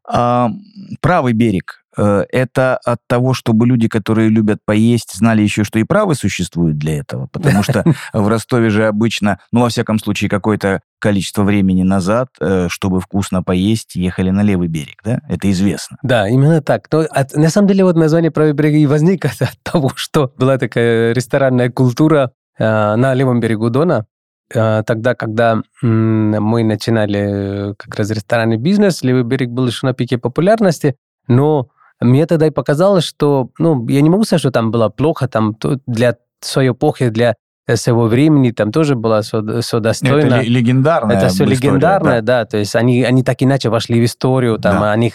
Правый 1.02 1.34
берег 1.34 1.83
это 1.96 2.78
от 2.78 3.00
того, 3.08 3.34
чтобы 3.34 3.68
люди, 3.68 3.88
которые 3.88 4.30
любят 4.30 4.60
поесть, 4.66 5.16
знали 5.16 5.42
еще, 5.42 5.64
что 5.64 5.80
и 5.80 5.84
правы 5.84 6.16
существуют 6.16 6.78
для 6.78 6.98
этого. 7.00 7.28
Потому 7.28 7.64
что 7.64 7.84
в 8.14 8.28
Ростове 8.28 8.70
же 8.70 8.88
обычно, 8.88 9.40
ну, 9.52 9.62
во 9.62 9.70
всяком 9.70 10.00
случае, 10.00 10.30
какое-то 10.30 10.82
количество 11.04 11.44
времени 11.44 11.84
назад, 11.84 12.30
э, 12.40 12.68
чтобы 12.70 13.02
вкусно 13.02 13.44
поесть, 13.44 13.96
ехали 13.96 14.30
на 14.30 14.42
левый 14.42 14.70
берег, 14.70 15.02
да? 15.04 15.20
Это 15.28 15.52
известно. 15.52 15.98
Да, 16.02 16.30
именно 16.30 16.62
так. 16.62 16.88
Но 16.94 17.00
от, 17.02 17.36
на 17.36 17.50
самом 17.50 17.68
деле 17.68 17.84
вот 17.84 17.98
название 17.98 18.32
правый 18.32 18.54
берег 18.54 18.76
и 18.76 18.88
возникло 18.88 19.30
от 19.42 19.58
того, 19.64 19.92
что 19.96 20.32
была 20.38 20.58
такая 20.58 21.12
ресторанная 21.14 21.70
культура 21.70 22.32
э, 22.58 22.96
на 22.96 23.14
левом 23.16 23.42
берегу 23.42 23.70
Дона, 23.70 24.06
э, 24.54 24.84
тогда, 24.88 25.14
когда 25.14 25.62
мы 25.82 26.64
начинали 26.64 27.76
как 27.78 27.96
раз 27.96 28.10
ресторанный 28.10 28.58
бизнес, 28.58 29.04
левый 29.04 29.24
берег 29.24 29.50
был 29.50 29.68
еще 29.68 29.86
на 29.86 29.94
пике 29.94 30.18
популярности, 30.18 30.96
но 31.28 31.68
мне 32.04 32.26
тогда 32.26 32.48
и 32.48 32.52
показалось, 32.52 33.04
что, 33.04 33.50
ну, 33.58 33.88
я 33.88 34.02
не 34.02 34.10
могу 34.10 34.24
сказать, 34.24 34.42
что 34.42 34.52
там 34.52 34.72
было 34.72 34.90
плохо, 34.90 35.28
там 35.28 35.56
для 35.88 36.18
своей 36.42 36.72
эпохи, 36.72 37.10
для 37.10 37.36
своего 37.76 38.08
времени 38.08 38.52
там 38.52 38.72
тоже 38.72 38.96
было 38.96 39.22
все, 39.22 39.62
все 39.62 39.80
достойно. 39.80 40.36
Это 40.36 40.42
легендарно. 40.42 41.14
Это 41.14 41.28
все 41.28 41.46
история, 41.46 41.52
легендарное, 41.52 42.22
да. 42.22 42.40
да. 42.42 42.46
То 42.46 42.58
есть 42.58 42.76
они, 42.76 43.04
они 43.04 43.24
так 43.24 43.42
иначе 43.42 43.70
вошли 43.70 44.02
в 44.02 44.06
историю, 44.06 44.60
там, 44.60 44.82
да. 44.82 44.92
они 44.92 45.12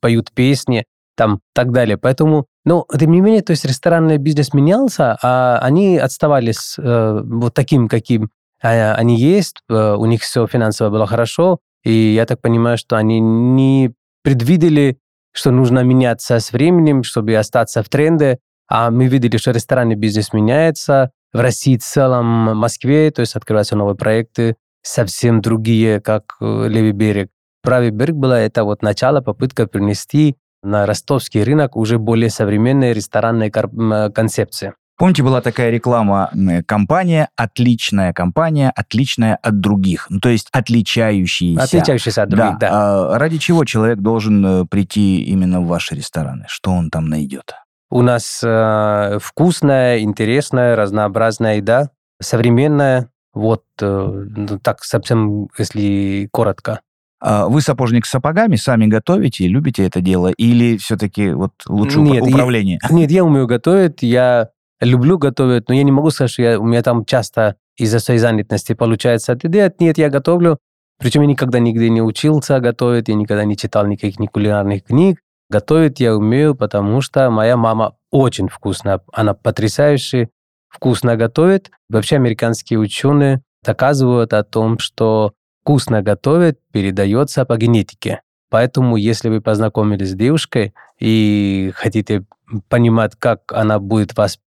поют 0.00 0.30
песни, 0.32 0.84
там, 1.16 1.40
так 1.54 1.72
далее. 1.72 1.96
Поэтому, 1.96 2.46
ну, 2.64 2.84
тем 2.98 3.12
не 3.12 3.20
менее, 3.20 3.42
то 3.42 3.52
есть 3.52 3.64
ресторанный 3.64 4.18
бизнес 4.18 4.52
менялся, 4.52 5.16
а 5.22 5.58
они 5.62 5.96
отставали 5.96 6.52
с 6.52 6.76
э, 6.78 7.22
вот 7.24 7.54
таким, 7.54 7.88
каким 7.88 8.30
а, 8.62 8.94
они 8.94 9.18
есть, 9.18 9.56
э, 9.68 9.94
у 9.94 10.04
них 10.04 10.20
все 10.22 10.46
финансово 10.46 10.90
было 10.90 11.06
хорошо, 11.06 11.58
и 11.84 11.92
я 11.92 12.26
так 12.26 12.40
понимаю, 12.40 12.76
что 12.78 12.96
они 12.96 13.20
не 13.20 13.92
предвидели 14.22 14.98
что 15.36 15.50
нужно 15.50 15.80
меняться 15.80 16.40
с 16.40 16.52
временем, 16.52 17.02
чтобы 17.02 17.34
остаться 17.36 17.82
в 17.82 17.88
тренде. 17.88 18.38
А 18.68 18.90
мы 18.90 19.06
видели, 19.06 19.36
что 19.36 19.52
ресторанный 19.52 19.94
бизнес 19.94 20.32
меняется. 20.32 21.10
В 21.32 21.40
России 21.40 21.76
в 21.76 21.82
целом, 21.82 22.48
в 22.48 22.54
Москве, 22.54 23.10
то 23.10 23.20
есть 23.20 23.36
открываются 23.36 23.76
новые 23.76 23.96
проекты, 23.96 24.56
совсем 24.82 25.40
другие, 25.40 26.00
как 26.00 26.36
э, 26.40 26.68
левый 26.68 26.92
берег. 26.92 27.28
Правый 27.62 27.90
берег 27.90 28.14
была 28.14 28.40
это 28.40 28.64
вот 28.64 28.82
начало, 28.82 29.20
попытка 29.20 29.66
принести 29.66 30.36
на 30.62 30.86
ростовский 30.86 31.42
рынок 31.42 31.76
уже 31.76 31.98
более 31.98 32.30
современные 32.30 32.94
ресторанные 32.94 33.50
концепции. 33.50 34.72
Помните, 34.98 35.22
была 35.22 35.42
такая 35.42 35.70
реклама, 35.70 36.30
компания, 36.64 37.28
отличная 37.36 38.14
компания, 38.14 38.72
отличная 38.74 39.36
от 39.36 39.60
других. 39.60 40.06
Ну, 40.08 40.20
то 40.20 40.30
есть 40.30 40.48
отличающаяся. 40.52 41.62
Отличающаяся 41.62 42.22
от 42.22 42.30
других, 42.30 42.58
да. 42.58 42.70
да. 42.70 43.14
А 43.14 43.18
ради 43.18 43.36
чего 43.36 43.64
человек 43.66 43.98
должен 43.98 44.44
э, 44.46 44.64
прийти 44.64 45.22
именно 45.22 45.60
в 45.60 45.66
ваши 45.66 45.94
рестораны? 45.94 46.46
Что 46.48 46.70
он 46.72 46.88
там 46.88 47.08
найдет? 47.10 47.52
У 47.90 48.00
нас 48.00 48.40
э, 48.42 49.18
вкусная, 49.20 50.00
интересная, 50.00 50.76
разнообразная 50.76 51.56
еда, 51.56 51.90
современная. 52.20 53.10
Вот 53.34 53.64
э, 53.82 54.24
ну, 54.36 54.58
так 54.60 54.82
совсем, 54.82 55.48
если 55.58 56.28
коротко. 56.32 56.80
А 57.20 57.48
вы 57.48 57.60
сапожник 57.60 58.06
с 58.06 58.10
сапогами, 58.10 58.56
сами 58.56 58.86
готовите, 58.86 59.46
любите 59.46 59.84
это 59.86 60.00
дело, 60.00 60.28
или 60.28 60.78
все-таки 60.78 61.30
вот 61.30 61.52
лучше 61.66 62.00
нет, 62.00 62.22
управление? 62.22 62.78
Я, 62.82 62.88
нет, 62.94 63.10
я 63.10 63.24
умею 63.24 63.46
готовить, 63.46 64.02
я 64.02 64.50
люблю 64.80 65.18
готовить, 65.18 65.68
но 65.68 65.74
я 65.74 65.82
не 65.82 65.92
могу 65.92 66.10
сказать, 66.10 66.30
что 66.30 66.42
я, 66.42 66.60
у 66.60 66.64
меня 66.64 66.82
там 66.82 67.04
часто 67.04 67.56
из-за 67.76 67.98
своей 67.98 68.18
занятости 68.18 68.72
получается 68.72 69.32
это 69.32 69.48
делать. 69.48 69.80
Нет, 69.80 69.98
я 69.98 70.08
готовлю. 70.08 70.58
Причем 70.98 71.22
я 71.22 71.26
никогда 71.26 71.58
нигде 71.58 71.90
не 71.90 72.00
учился 72.00 72.58
готовить, 72.60 73.08
я 73.08 73.14
никогда 73.14 73.44
не 73.44 73.56
читал 73.56 73.86
никаких 73.86 74.18
ни 74.18 74.26
кулинарных 74.26 74.84
книг. 74.84 75.20
Готовить 75.50 76.00
я 76.00 76.16
умею, 76.16 76.54
потому 76.54 77.00
что 77.00 77.30
моя 77.30 77.56
мама 77.56 77.96
очень 78.10 78.48
вкусная. 78.48 79.02
Она 79.12 79.34
потрясающе 79.34 80.30
вкусно 80.68 81.16
готовит. 81.16 81.70
Вообще 81.88 82.16
американские 82.16 82.78
ученые 82.78 83.42
доказывают 83.62 84.32
о 84.32 84.42
том, 84.42 84.78
что 84.78 85.34
вкусно 85.62 86.02
готовить 86.02 86.56
передается 86.72 87.44
по 87.44 87.56
генетике. 87.56 88.22
Поэтому, 88.50 88.96
если 88.96 89.28
вы 89.28 89.40
познакомились 89.40 90.10
с 90.12 90.14
девушкой 90.14 90.72
и 90.98 91.72
хотите 91.74 92.24
понимать, 92.68 93.14
как 93.18 93.52
она 93.52 93.78
будет 93.78 94.16
вас 94.16 94.38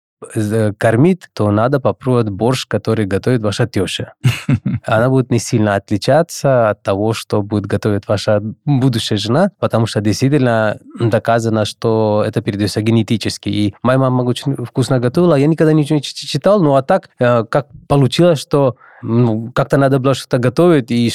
кормить, 0.78 1.30
то 1.34 1.52
надо 1.52 1.80
попробовать 1.80 2.30
борщ, 2.30 2.66
который 2.68 3.06
готовит 3.06 3.42
ваша 3.42 3.68
теща. 3.68 4.14
Она 4.86 5.10
будет 5.10 5.32
не 5.32 5.40
сильно 5.40 5.76
отличаться 5.76 6.70
от 6.70 6.84
того, 6.84 7.14
что 7.14 7.42
будет 7.42 7.66
готовить 7.66 8.08
ваша 8.08 8.42
будущая 8.66 9.18
жена, 9.18 9.52
потому 9.60 9.86
что 9.86 10.02
действительно 10.02 10.80
доказано, 11.00 11.66
что 11.66 12.24
это 12.26 12.42
передается 12.42 12.82
генетически. 12.82 13.50
И 13.50 13.76
моя 13.82 13.98
мама 13.98 14.24
очень 14.24 14.56
вкусно 14.66 15.00
готовила, 15.00 15.36
я 15.36 15.48
никогда 15.48 15.74
ничего 15.74 15.96
не 15.98 16.04
читал, 16.04 16.62
ну 16.62 16.76
а 16.76 16.82
так, 16.82 17.10
э, 17.20 17.46
как 17.46 17.68
получилось, 17.88 18.40
что 18.40 18.76
ну, 19.02 19.52
как-то 19.54 19.78
надо 19.78 20.00
было 20.00 20.14
что-то 20.14 20.40
готовить, 20.40 20.92
и, 20.92 21.10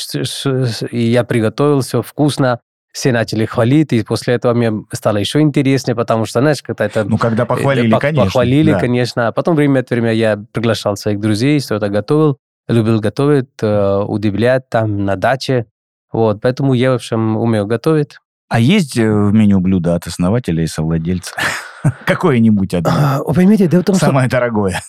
и 0.90 1.00
я 1.00 1.24
приготовил 1.24 1.80
все 1.80 2.02
вкусно, 2.02 2.60
все 2.94 3.10
начали 3.10 3.44
хвалить, 3.44 3.92
и 3.92 4.04
после 4.04 4.34
этого 4.34 4.54
мне 4.54 4.72
стало 4.92 5.16
еще 5.16 5.40
интереснее, 5.40 5.96
потому 5.96 6.26
что, 6.26 6.40
знаешь, 6.40 6.62
как-то 6.62 6.84
это... 6.84 7.02
Ну, 7.02 7.18
когда 7.18 7.44
похвалили, 7.44 7.92
пох- 7.92 8.00
конечно. 8.00 8.24
Похвалили, 8.26 8.70
да. 8.70 8.78
конечно. 8.78 9.28
А 9.28 9.32
потом 9.32 9.56
время 9.56 9.80
от 9.80 9.90
времени 9.90 10.14
я 10.14 10.40
приглашал 10.52 10.96
своих 10.96 11.18
друзей, 11.18 11.58
что-то 11.58 11.88
готовил, 11.88 12.38
любил 12.68 13.00
готовить, 13.00 13.48
э, 13.60 13.96
удивлять 14.06 14.68
там 14.68 15.04
на 15.04 15.16
даче. 15.16 15.66
Вот, 16.12 16.40
поэтому 16.40 16.72
я, 16.72 16.92
в 16.92 16.94
общем, 16.94 17.36
умею 17.36 17.66
готовить. 17.66 18.18
А 18.48 18.60
есть 18.60 18.96
э, 18.96 19.10
в 19.10 19.32
меню 19.32 19.58
блюда 19.58 19.96
от 19.96 20.06
основателя 20.06 20.62
и 20.62 20.68
совладельца? 20.68 21.34
Какое-нибудь 22.06 22.74
одно? 22.74 22.92
А, 22.94 23.32
понимаете, 23.34 23.66
да 23.66 23.80
в 23.80 23.82
том, 23.82 23.96
Самое 23.96 24.28
что... 24.28 24.36
дорогое. 24.36 24.80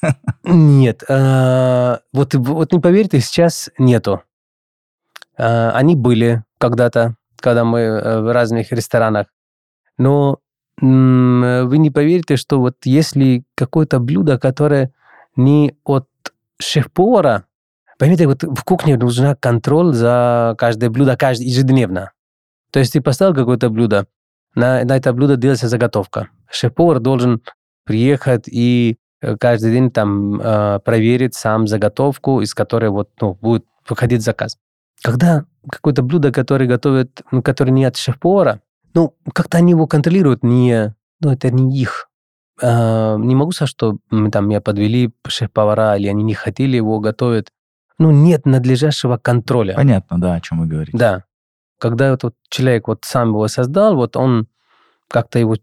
Нет. 0.44 1.04
А, 1.10 2.02
вот, 2.14 2.36
вот 2.36 2.72
не 2.72 2.80
поверите, 2.80 3.20
сейчас 3.20 3.72
нету. 3.80 4.22
А, 5.40 5.72
они 5.72 5.96
были 5.96 6.44
когда-то 6.60 7.16
когда 7.46 7.64
мы 7.64 7.80
э, 7.80 8.22
в 8.22 8.34
разных 8.34 8.72
ресторанах. 8.72 9.28
Но 10.00 10.40
вы 10.82 11.78
не 11.78 11.90
поверите, 11.90 12.36
что 12.36 12.60
вот 12.60 12.76
если 12.84 13.46
какое-то 13.56 14.00
блюдо, 14.00 14.38
которое 14.38 14.92
не 15.38 15.78
от 15.86 16.08
шеф-повара, 16.60 17.46
поймите, 17.98 18.28
вот 18.28 18.44
в 18.44 18.64
кухне 18.66 18.98
нужна 18.98 19.36
контроль 19.36 19.94
за 19.94 20.56
каждое 20.58 20.90
блюдо 20.90 21.16
каждый, 21.16 21.48
ежедневно. 21.48 22.12
То 22.72 22.80
есть 22.80 22.92
ты 22.92 23.00
поставил 23.00 23.34
какое-то 23.34 23.70
блюдо, 23.70 24.08
на, 24.56 24.84
на 24.84 24.98
это 24.98 25.14
блюдо 25.14 25.38
делается 25.38 25.70
заготовка. 25.70 26.30
Шеф-повар 26.50 27.00
должен 27.00 27.42
приехать 27.86 28.48
и 28.48 28.98
э, 29.22 29.38
каждый 29.38 29.72
день 29.72 29.92
там 29.92 30.42
э, 30.42 30.80
проверить 30.80 31.36
сам 31.36 31.68
заготовку, 31.68 32.42
из 32.42 32.54
которой 32.54 32.90
вот, 32.90 33.12
ну, 33.22 33.36
будет 33.36 33.66
выходить 33.88 34.24
заказ. 34.24 34.58
Когда 35.06 35.46
какое-то 35.70 36.02
блюдо, 36.02 36.32
которое 36.32 36.66
готовят, 36.66 37.22
ну, 37.30 37.44
которое 37.44 37.70
не 37.70 37.86
от 37.86 37.96
шеф-повара, 37.96 38.62
ну, 38.96 39.16
как-то 39.34 39.60
они 39.60 39.74
его 39.74 39.86
контролируют, 39.86 40.42
не, 40.42 40.96
ну, 41.20 41.32
это 41.32 41.52
не 41.52 41.80
их. 41.80 42.10
А, 42.60 43.16
не 43.18 43.36
могу 43.36 43.52
сказать, 43.52 43.70
что 43.70 44.00
мы 44.10 44.32
там 44.32 44.50
меня 44.50 44.62
подвели 44.62 45.14
шеф-повара, 45.28 45.96
или 45.96 46.08
они 46.08 46.24
не 46.24 46.34
хотели 46.34 46.76
его 46.76 47.00
готовить. 47.00 47.50
Ну, 48.00 48.10
нет 48.10 48.48
надлежащего 48.48 49.18
контроля. 49.18 49.76
Понятно, 49.76 50.20
да, 50.20 50.34
о 50.34 50.42
чем 50.42 50.62
вы 50.62 50.66
говорите. 50.66 50.98
Да. 50.98 51.26
Когда 51.80 52.10
вот, 52.10 52.24
вот 52.24 52.36
человек 52.50 52.88
вот 52.88 53.06
сам 53.06 53.30
его 53.30 53.48
создал, 53.48 53.96
вот 53.96 54.18
он 54.18 54.48
как-то 55.08 55.38
его 55.38 55.56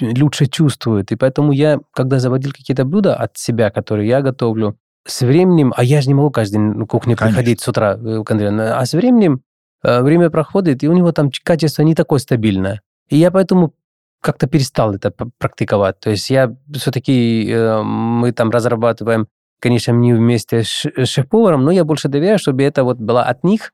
лучше 0.00 0.46
чувствует. 0.46 1.12
И 1.12 1.16
поэтому 1.16 1.52
я, 1.52 1.80
когда 1.92 2.18
заводил 2.18 2.52
какие-то 2.52 2.86
блюда 2.86 3.14
от 3.14 3.36
себя, 3.36 3.70
которые 3.70 4.08
я 4.08 4.22
готовлю, 4.22 4.78
с 5.06 5.22
временем, 5.22 5.72
а 5.76 5.84
я 5.84 6.00
же 6.00 6.08
не 6.08 6.14
могу 6.14 6.30
каждый 6.30 6.54
день 6.54 6.62
на 6.74 6.86
кухню 6.86 7.16
Конечно. 7.16 7.26
приходить 7.38 7.60
с 7.60 7.68
утра, 7.68 7.96
э, 7.96 8.22
а 8.22 8.84
с 8.84 8.92
временем 8.92 9.42
э, 9.82 10.02
время 10.02 10.30
проходит, 10.30 10.82
и 10.82 10.88
у 10.88 10.92
него 10.92 11.12
там 11.12 11.30
качество 11.42 11.82
не 11.82 11.94
такое 11.94 12.18
стабильное. 12.18 12.82
И 13.08 13.16
я 13.16 13.30
поэтому 13.30 13.74
как-то 14.20 14.46
перестал 14.46 14.94
это 14.94 15.12
практиковать. 15.38 16.00
То 16.00 16.10
есть 16.10 16.30
я 16.30 16.54
все-таки, 16.74 17.48
э, 17.48 17.82
мы 17.82 18.32
там 18.32 18.50
разрабатываем, 18.50 19.28
конечно, 19.60 19.92
не 19.92 20.12
вместе 20.12 20.62
с 20.64 20.86
шеф-поваром, 21.04 21.64
но 21.64 21.70
я 21.70 21.84
больше 21.84 22.08
доверяю, 22.08 22.38
чтобы 22.38 22.64
это 22.64 22.84
вот 22.84 22.98
было 22.98 23.22
от 23.22 23.44
них, 23.44 23.72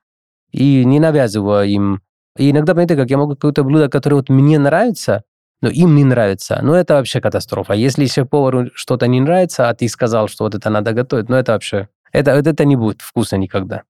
и 0.51 0.85
не 0.85 0.99
навязываю 0.99 1.67
им. 1.67 2.01
И 2.37 2.51
иногда, 2.51 2.73
понимаете, 2.73 2.95
как 2.95 3.09
я 3.09 3.17
могу 3.17 3.33
какое-то 3.33 3.63
блюдо, 3.63 3.89
которое 3.89 4.17
вот 4.17 4.29
мне 4.29 4.59
нравится, 4.59 5.23
но 5.63 5.69
им 5.69 5.95
не 5.95 6.03
нравится. 6.03 6.59
Ну, 6.61 6.73
это 6.73 6.95
вообще 6.95 7.21
катастрофа. 7.21 7.73
Если 7.73 8.05
шеф-повару 8.05 8.69
что-то 8.75 9.07
не 9.07 9.21
нравится, 9.21 9.69
а 9.69 9.73
ты 9.73 9.87
сказал, 9.87 10.27
что 10.27 10.43
вот 10.43 10.55
это 10.55 10.69
надо 10.69 10.91
готовить, 10.91 11.29
ну, 11.29 11.37
это 11.37 11.53
вообще... 11.53 11.87
Это, 12.11 12.31
это 12.31 12.65
не 12.65 12.75
будет 12.75 13.01
вкусно 13.01 13.37
никогда. 13.37 13.83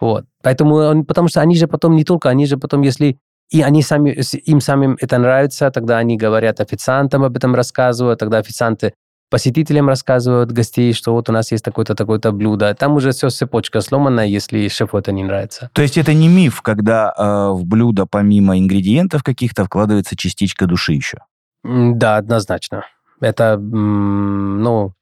Вот. 0.00 0.26
Поэтому, 0.42 1.04
потому 1.04 1.28
что 1.28 1.40
они 1.40 1.56
же 1.56 1.68
потом 1.68 1.94
не 1.94 2.04
только, 2.04 2.28
они 2.28 2.44
же 2.46 2.56
потом, 2.56 2.82
если 2.82 3.18
и 3.50 3.62
они 3.62 3.82
сами, 3.82 4.18
им 4.46 4.60
самим 4.60 4.96
это 5.00 5.18
нравится, 5.18 5.70
тогда 5.70 5.98
они 5.98 6.16
говорят 6.16 6.60
официантам 6.60 7.22
об 7.22 7.36
этом 7.36 7.54
рассказывают, 7.54 8.18
тогда 8.18 8.38
официанты 8.38 8.94
посетителям 9.32 9.88
рассказывают 9.88 10.52
гостей, 10.52 10.92
что 10.92 11.14
вот 11.14 11.30
у 11.30 11.32
нас 11.32 11.52
есть 11.52 11.64
такое-то, 11.64 11.94
такое-то 11.94 12.32
блюдо. 12.32 12.74
Там 12.74 12.92
уже 12.96 13.12
все 13.12 13.30
цепочка 13.30 13.80
сломана, 13.80 14.20
если 14.20 14.68
шефу 14.68 14.98
это 14.98 15.10
не 15.10 15.24
нравится. 15.24 15.70
То 15.72 15.80
есть 15.80 15.96
это 15.96 16.12
не 16.12 16.28
миф, 16.28 16.60
когда 16.60 17.14
э, 17.16 17.48
в 17.54 17.64
блюдо 17.64 18.04
помимо 18.04 18.58
ингредиентов 18.58 19.22
каких-то 19.22 19.64
вкладывается 19.64 20.16
частичка 20.16 20.66
души 20.66 20.92
еще? 20.92 21.20
Да, 21.64 22.18
однозначно. 22.18 22.84
Это, 23.22 23.56
ну, 23.56 24.92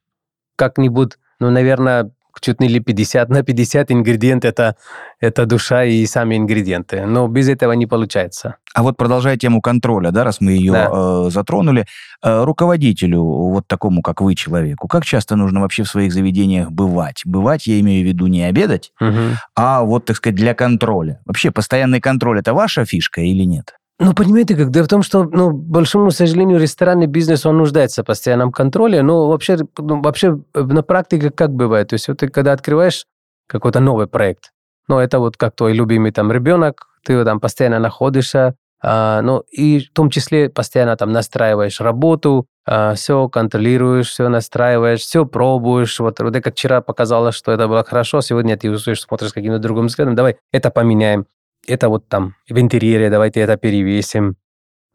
как-нибудь, 0.55 1.19
ну, 1.41 1.51
наверное, 1.51 2.13
чуть 2.41 2.61
ли 2.61 2.81
50 2.81 3.29
на 3.29 3.43
50 3.43 3.91
ингредиент 3.93 4.45
это, 4.45 4.77
это 5.21 5.47
душа 5.47 5.85
и 5.85 6.07
сами 6.07 6.37
ингредиенты. 6.37 7.07
Но 7.07 7.29
без 7.29 7.49
этого 7.49 7.73
не 7.73 7.87
получается. 7.87 8.57
А 8.75 8.83
вот 8.83 8.97
продолжая 8.97 9.37
тему 9.37 9.61
контроля, 9.61 10.11
да, 10.13 10.23
раз 10.23 10.41
мы 10.41 10.53
ее 10.53 10.73
да. 10.73 10.89
э, 10.93 11.31
затронули, 11.31 11.87
э, 12.23 12.45
руководителю, 12.45 13.23
вот 13.23 13.67
такому, 13.67 14.03
как 14.03 14.21
вы, 14.21 14.35
человеку, 14.35 14.87
как 14.87 15.05
часто 15.05 15.35
нужно 15.35 15.61
вообще 15.61 15.83
в 15.83 15.89
своих 15.89 16.13
заведениях 16.13 16.71
бывать? 16.71 17.23
Бывать, 17.25 17.67
я 17.67 17.81
имею 17.81 18.05
в 18.05 18.09
виду, 18.09 18.29
не 18.29 18.45
обедать, 18.45 18.93
угу. 19.01 19.37
а 19.57 19.83
вот, 19.83 20.05
так 20.05 20.17
сказать, 20.17 20.37
для 20.37 20.55
контроля. 20.55 21.21
Вообще, 21.25 21.51
постоянный 21.51 22.01
контроль– 22.01 22.39
это 22.41 22.55
ваша 22.55 22.85
фишка 22.85 23.23
или 23.23 23.43
нет? 23.43 23.75
Ну, 24.03 24.15
понимаете, 24.15 24.57
как 24.57 24.71
дело 24.71 24.85
в 24.85 24.89
том, 24.89 25.03
что, 25.03 25.25
ну, 25.25 25.51
большому 25.51 26.11
сожалению, 26.11 26.59
ресторанный 26.59 27.07
бизнес, 27.07 27.45
он 27.45 27.59
нуждается 27.59 28.03
в 28.03 28.07
постоянном 28.07 28.51
контроле, 28.51 29.03
но 29.03 29.29
вообще, 29.29 29.59
ну, 29.77 30.01
вообще 30.01 30.39
на 30.55 30.83
практике 30.83 31.31
как 31.31 31.53
бывает? 31.53 31.89
То 31.89 31.95
есть 31.95 32.09
вот 32.09 32.17
ты 32.17 32.29
когда 32.29 32.53
открываешь 32.53 33.05
какой-то 33.47 33.81
новый 33.81 34.07
проект, 34.07 34.53
ну, 34.89 34.99
это 34.99 35.19
вот 35.19 35.37
как 35.37 35.55
твой 35.55 35.75
любимый 35.75 36.13
там 36.13 36.33
ребенок, 36.33 36.87
ты 37.05 37.23
там 37.27 37.41
постоянно 37.41 37.79
находишься, 37.79 38.55
а, 38.83 39.21
ну, 39.21 39.41
и 39.53 39.81
в 39.81 39.93
том 39.93 40.09
числе 40.09 40.49
постоянно 40.49 40.97
там 40.97 41.13
настраиваешь 41.13 41.79
работу, 41.83 42.47
а, 42.67 42.95
все 42.95 43.29
контролируешь, 43.29 44.09
все 44.09 44.31
настраиваешь, 44.31 45.01
все 45.01 45.27
пробуешь. 45.27 46.01
Вот, 46.01 46.21
вот 46.21 46.35
как 46.43 46.55
вчера 46.55 46.81
показалось, 46.81 47.35
что 47.35 47.53
это 47.53 47.69
было 47.69 47.85
хорошо, 47.85 48.23
сегодня 48.23 48.57
ты 48.57 48.71
услышишь, 48.71 49.05
смотришь 49.05 49.35
каким-то 49.35 49.59
другим 49.59 49.89
взглядом, 49.89 50.15
давай 50.15 50.39
это 50.53 50.71
поменяем 50.71 51.27
это 51.71 51.89
вот 51.89 52.09
там 52.09 52.35
в 52.49 52.59
интерьере, 52.59 53.11
давайте 53.11 53.41
это 53.41 53.57
перевесим, 53.57 54.37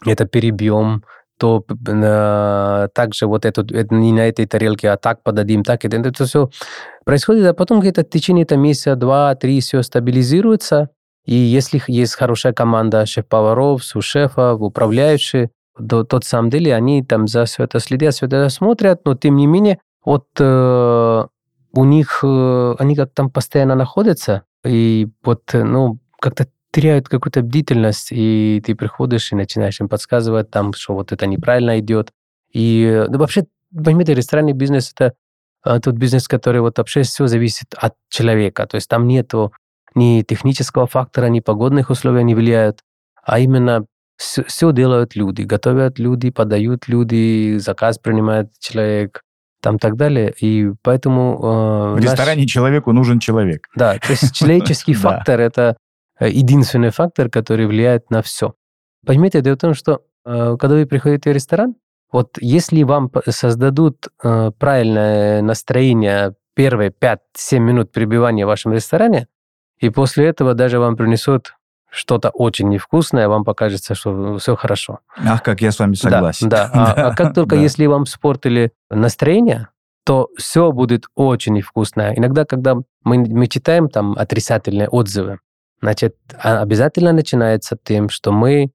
это 0.05 0.25
перебьем, 0.25 1.03
то 1.37 1.65
э, 1.69 2.87
также 2.93 3.27
вот 3.27 3.45
эту, 3.45 3.63
не 3.93 4.13
на 4.13 4.27
этой 4.27 4.45
тарелке, 4.45 4.89
а 4.89 4.97
так 4.97 5.21
подадим, 5.23 5.63
так, 5.63 5.83
это, 5.85 5.97
это 5.97 6.25
все 6.25 6.49
происходит, 7.03 7.45
а 7.45 7.53
потом 7.53 7.79
где-то 7.81 8.01
в 8.03 8.09
течение 8.09 8.43
этого 8.43 8.59
месяца, 8.59 8.95
два, 8.95 9.35
три, 9.35 9.59
все 9.59 9.81
стабилизируется, 9.81 10.89
и 11.25 11.35
если 11.35 11.81
есть 11.87 12.15
хорошая 12.15 12.53
команда 12.53 13.05
шеф-поваров, 13.05 13.83
су-шефов, 13.83 14.61
управляющие, 14.61 15.49
то, 15.77 16.03
то, 16.03 16.17
на 16.17 16.21
самом 16.21 16.49
деле 16.49 16.73
они 16.73 17.03
там 17.03 17.27
за 17.27 17.45
все 17.45 17.63
это 17.63 17.79
следят, 17.79 18.13
все 18.13 18.27
это 18.27 18.47
смотрят, 18.49 19.01
но 19.05 19.15
тем 19.15 19.35
не 19.35 19.47
менее, 19.47 19.79
вот 20.05 20.27
э, 20.39 21.25
у 21.73 21.83
них, 21.83 22.19
э, 22.23 22.75
они 22.79 22.95
как 22.95 23.11
там 23.13 23.29
постоянно 23.29 23.75
находятся, 23.75 24.43
и 24.63 25.09
вот, 25.23 25.41
ну, 25.53 25.99
как-то 26.21 26.47
теряют 26.75 27.07
какую-то 27.07 27.41
бдительность, 27.41 28.09
и 28.11 28.61
ты 28.65 28.75
приходишь 28.75 29.31
и 29.31 29.35
начинаешь 29.35 29.79
им 29.79 29.87
подсказывать, 29.87 30.51
там, 30.51 30.73
что 30.73 30.93
вот 30.93 31.13
это 31.13 31.25
неправильно 31.25 31.79
идет. 31.79 32.11
И 32.51 33.05
ну, 33.09 33.17
вообще, 33.17 33.45
понимаете, 33.73 34.13
ресторанный 34.13 34.51
бизнес– 34.51 34.91
это 34.95 35.13
а, 35.63 35.79
тот 35.79 35.95
бизнес, 35.95 36.27
который 36.27 36.59
вот 36.59 36.77
вообще 36.77 37.03
все 37.03 37.27
зависит 37.27 37.73
от 37.77 37.93
человека. 38.09 38.67
То 38.67 38.75
есть 38.75 38.89
там 38.89 39.07
нету 39.07 39.53
ни 39.95 40.21
технического 40.23 40.85
фактора, 40.85 41.27
ни 41.27 41.39
погодных 41.39 41.89
условий 41.89 42.25
не 42.25 42.35
влияют, 42.35 42.81
а 43.23 43.39
именно 43.39 43.85
все, 44.17 44.43
все 44.43 44.73
делают 44.73 45.15
люди. 45.15 45.43
Готовят 45.43 45.97
люди, 45.97 46.29
подают 46.29 46.89
люди, 46.89 47.55
заказ 47.57 47.99
принимает 47.99 48.49
человек, 48.59 49.21
там 49.61 49.79
так 49.79 49.95
далее. 49.95 50.33
И 50.41 50.71
поэтому... 50.83 51.39
Э, 51.41 51.93
В 51.93 52.01
наш... 52.01 52.03
ресторане 52.03 52.45
человеку 52.47 52.91
нужен 52.91 53.19
человек. 53.19 53.69
Да, 53.77 53.97
то 53.97 54.11
есть 54.11 54.33
человеческий 54.35 54.93
фактор– 54.93 55.39
это 55.39 55.77
единственный 56.19 56.89
фактор, 56.89 57.29
который 57.29 57.67
влияет 57.67 58.09
на 58.09 58.21
все. 58.21 58.55
Понимаете, 59.05 59.41
дело 59.41 59.55
в 59.55 59.59
том, 59.59 59.73
что 59.73 60.01
э, 60.25 60.57
когда 60.59 60.75
вы 60.75 60.85
приходите 60.85 61.29
в 61.29 61.33
ресторан, 61.33 61.75
вот 62.11 62.37
если 62.39 62.83
вам 62.83 63.11
создадут 63.27 64.07
э, 64.23 64.51
правильное 64.57 65.41
настроение 65.41 66.35
первые 66.55 66.89
5-7 66.89 67.59
минут 67.59 67.91
пребывания 67.91 68.45
в 68.45 68.49
вашем 68.49 68.73
ресторане, 68.73 69.27
и 69.79 69.89
после 69.89 70.27
этого 70.27 70.53
даже 70.53 70.79
вам 70.79 70.95
принесут 70.95 71.55
что-то 71.89 72.29
очень 72.29 72.69
невкусное, 72.69 73.27
вам 73.27 73.43
покажется, 73.43 73.95
что 73.95 74.37
все 74.37 74.55
хорошо. 74.55 74.99
Ах, 75.17 75.43
как 75.43 75.61
я 75.61 75.71
с 75.71 75.79
вами 75.79 75.95
согласен. 75.95 76.49
Да, 76.49 76.69
да. 76.73 76.93
А, 76.93 77.07
а 77.09 77.15
как 77.15 77.33
только 77.35 77.55
если 77.55 77.85
вам 77.85 78.05
спортили 78.05 78.71
настроение, 78.89 79.69
то 80.05 80.29
все 80.37 80.71
будет 80.71 81.05
очень 81.15 81.53
невкусное. 81.53 82.13
Иногда, 82.15 82.45
когда 82.45 82.75
мы, 83.03 83.17
мы 83.17 83.47
читаем 83.47 83.89
там 83.89 84.13
отрицательные 84.13 84.87
отзывы, 84.87 85.39
Значит, 85.81 86.15
а 86.41 86.61
обязательно 86.61 87.11
начинается 87.11 87.77
тем, 87.83 88.09
что 88.09 88.31
мы 88.31 88.71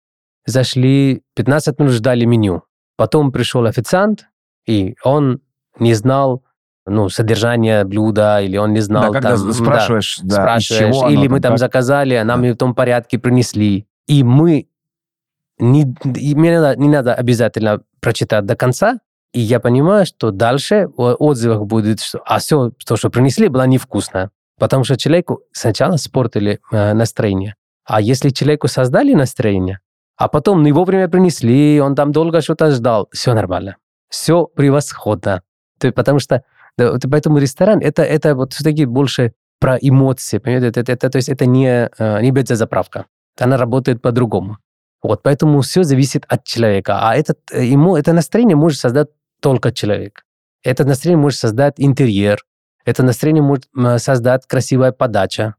зашли, 0.46 1.22
15 1.34 1.78
минут 1.78 1.92
ждали 1.92 2.24
меню. 2.24 2.62
Потом 2.96 3.32
пришел 3.32 3.64
официант, 3.64 4.26
и 4.66 4.94
он 5.02 5.40
не 5.78 5.94
знал 5.94 6.44
ну, 6.86 7.08
содержание 7.08 7.84
блюда, 7.84 8.40
или 8.40 8.56
он 8.56 8.72
не 8.72 8.80
знал... 8.80 9.12
Да, 9.12 9.20
когда 9.20 9.36
там, 9.36 9.52
спрашиваешь, 9.52 10.18
да, 10.22 10.36
да, 10.36 10.42
спрашиваешь 10.42 10.96
чего 10.96 11.08
или 11.08 11.28
мы 11.28 11.40
там 11.40 11.52
как... 11.52 11.58
заказали, 11.58 12.14
а 12.14 12.24
нам 12.24 12.42
да. 12.42 12.52
в 12.52 12.56
том 12.56 12.74
порядке 12.74 13.18
принесли. 13.18 13.86
И 14.06 14.22
мы... 14.24 14.66
Не, 15.58 15.94
мне 16.04 16.58
надо, 16.58 16.80
не 16.80 16.88
надо 16.88 17.14
обязательно 17.14 17.82
прочитать 18.00 18.46
до 18.46 18.56
конца, 18.56 18.98
и 19.32 19.40
я 19.40 19.60
понимаю, 19.60 20.06
что 20.06 20.30
дальше 20.30 20.88
в 20.96 21.14
отзывах 21.14 21.66
будет, 21.66 22.00
что 22.00 22.20
а 22.24 22.38
все, 22.38 22.72
то, 22.86 22.96
что 22.96 23.10
принесли, 23.10 23.48
было 23.48 23.66
невкусно. 23.66 24.30
Потому 24.60 24.84
что 24.84 24.98
человеку 24.98 25.40
сначала 25.52 25.96
спортили 25.96 26.60
э, 26.70 26.92
настроение. 26.92 27.54
А 27.86 28.00
если 28.00 28.28
человеку 28.28 28.68
создали 28.68 29.14
настроение, 29.14 29.80
а 30.16 30.28
потом 30.28 30.62
не 30.62 30.70
вовремя 30.70 31.08
принесли, 31.08 31.80
он 31.80 31.94
там 31.94 32.12
долго 32.12 32.42
что-то 32.42 32.70
ждал, 32.70 33.08
все 33.10 33.32
нормально. 33.32 33.76
Все 34.10 34.44
превосходно. 34.44 35.42
То, 35.78 35.90
потому 35.92 36.18
что 36.18 36.44
да, 36.76 36.98
поэтому 37.10 37.38
ресторан 37.38 37.80
это, 37.80 38.02
это 38.02 38.34
вот 38.34 38.52
все-таки 38.52 38.84
больше 38.84 39.32
про 39.60 39.78
эмоции, 39.80 40.36
понимаете? 40.36 40.68
Это, 40.68 40.80
это, 40.80 40.92
это, 40.92 41.10
то 41.10 41.16
есть 41.16 41.30
это 41.30 41.46
не, 41.46 41.88
э, 41.98 42.20
не 42.20 42.54
заправка. 42.54 43.06
Она 43.38 43.56
работает 43.56 44.02
по-другому. 44.02 44.58
Вот, 45.02 45.22
поэтому 45.22 45.62
все 45.62 45.84
зависит 45.84 46.26
от 46.28 46.44
человека. 46.44 46.98
А 47.00 47.16
этот, 47.16 47.38
э, 47.50 47.64
ему, 47.64 47.96
это 47.96 48.12
настроение 48.12 48.56
может 48.56 48.78
создать 48.78 49.08
только 49.40 49.72
человек. 49.72 50.26
Это 50.62 50.84
настроение 50.84 51.22
может 51.22 51.40
создать 51.40 51.74
интерьер, 51.78 52.44
это 52.84 53.02
настроение 53.02 53.42
может 53.42 53.66
создать 54.02 54.46
красивая 54.46 54.92
подача. 54.92 55.54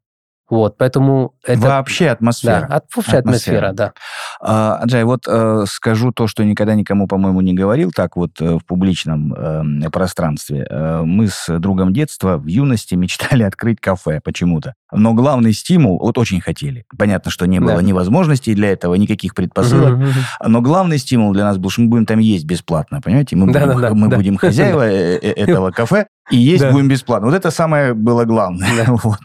Вот, 0.51 0.77
поэтому 0.77 1.33
это... 1.45 1.61
Вообще 1.61 2.09
атмосфера. 2.09 2.67
Да, 2.67 2.81
вообще 2.93 3.17
атмосфера, 3.19 3.69
атмосфера 3.69 3.71
да. 3.71 3.93
А, 4.41 4.75
Аджай, 4.83 5.05
вот 5.05 5.21
э, 5.25 5.63
скажу 5.65 6.11
то, 6.11 6.27
что 6.27 6.43
никогда 6.43 6.75
никому, 6.75 7.07
по-моему, 7.07 7.39
не 7.39 7.53
говорил 7.53 7.91
так 7.95 8.17
вот 8.17 8.31
э, 8.41 8.57
в 8.57 8.65
публичном 8.65 9.33
э, 9.33 9.89
пространстве. 9.89 10.67
Э, 10.69 11.03
мы 11.05 11.29
с 11.29 11.47
другом 11.57 11.93
детства 11.93 12.35
в 12.35 12.47
юности 12.47 12.95
мечтали 12.95 13.43
открыть 13.43 13.79
кафе 13.79 14.19
почему-то. 14.21 14.73
Но 14.91 15.13
главный 15.13 15.53
стимул, 15.53 15.97
вот 15.99 16.17
очень 16.17 16.41
хотели. 16.41 16.83
Понятно, 16.97 17.31
что 17.31 17.45
не 17.45 17.61
было 17.61 17.75
да. 17.75 17.81
ни 17.81 17.93
возможностей 17.93 18.53
для 18.53 18.71
этого, 18.71 18.95
никаких 18.95 19.35
предпосылок. 19.35 19.99
Но 20.45 20.59
главный 20.59 20.97
стимул 20.97 21.31
для 21.31 21.45
нас 21.45 21.59
был, 21.59 21.69
что 21.69 21.81
мы 21.83 21.87
будем 21.87 22.05
там 22.05 22.19
есть 22.19 22.43
бесплатно, 22.43 22.99
понимаете? 22.99 23.37
Мы, 23.37 23.53
да, 23.53 23.67
будем, 23.67 23.81
да, 23.81 23.93
мы 23.93 24.09
да. 24.09 24.17
будем 24.17 24.35
хозяева 24.35 24.85
э, 24.85 25.17
э, 25.21 25.31
этого 25.37 25.71
кафе, 25.71 26.07
и 26.29 26.37
есть 26.37 26.63
да. 26.63 26.71
будем 26.71 26.87
бесплатно. 26.87 27.27
Вот 27.27 27.35
это 27.35 27.51
самое 27.51 27.93
было 27.93 28.25
главное. 28.25 28.69
Да. 28.77 28.93
Вот. 29.03 29.19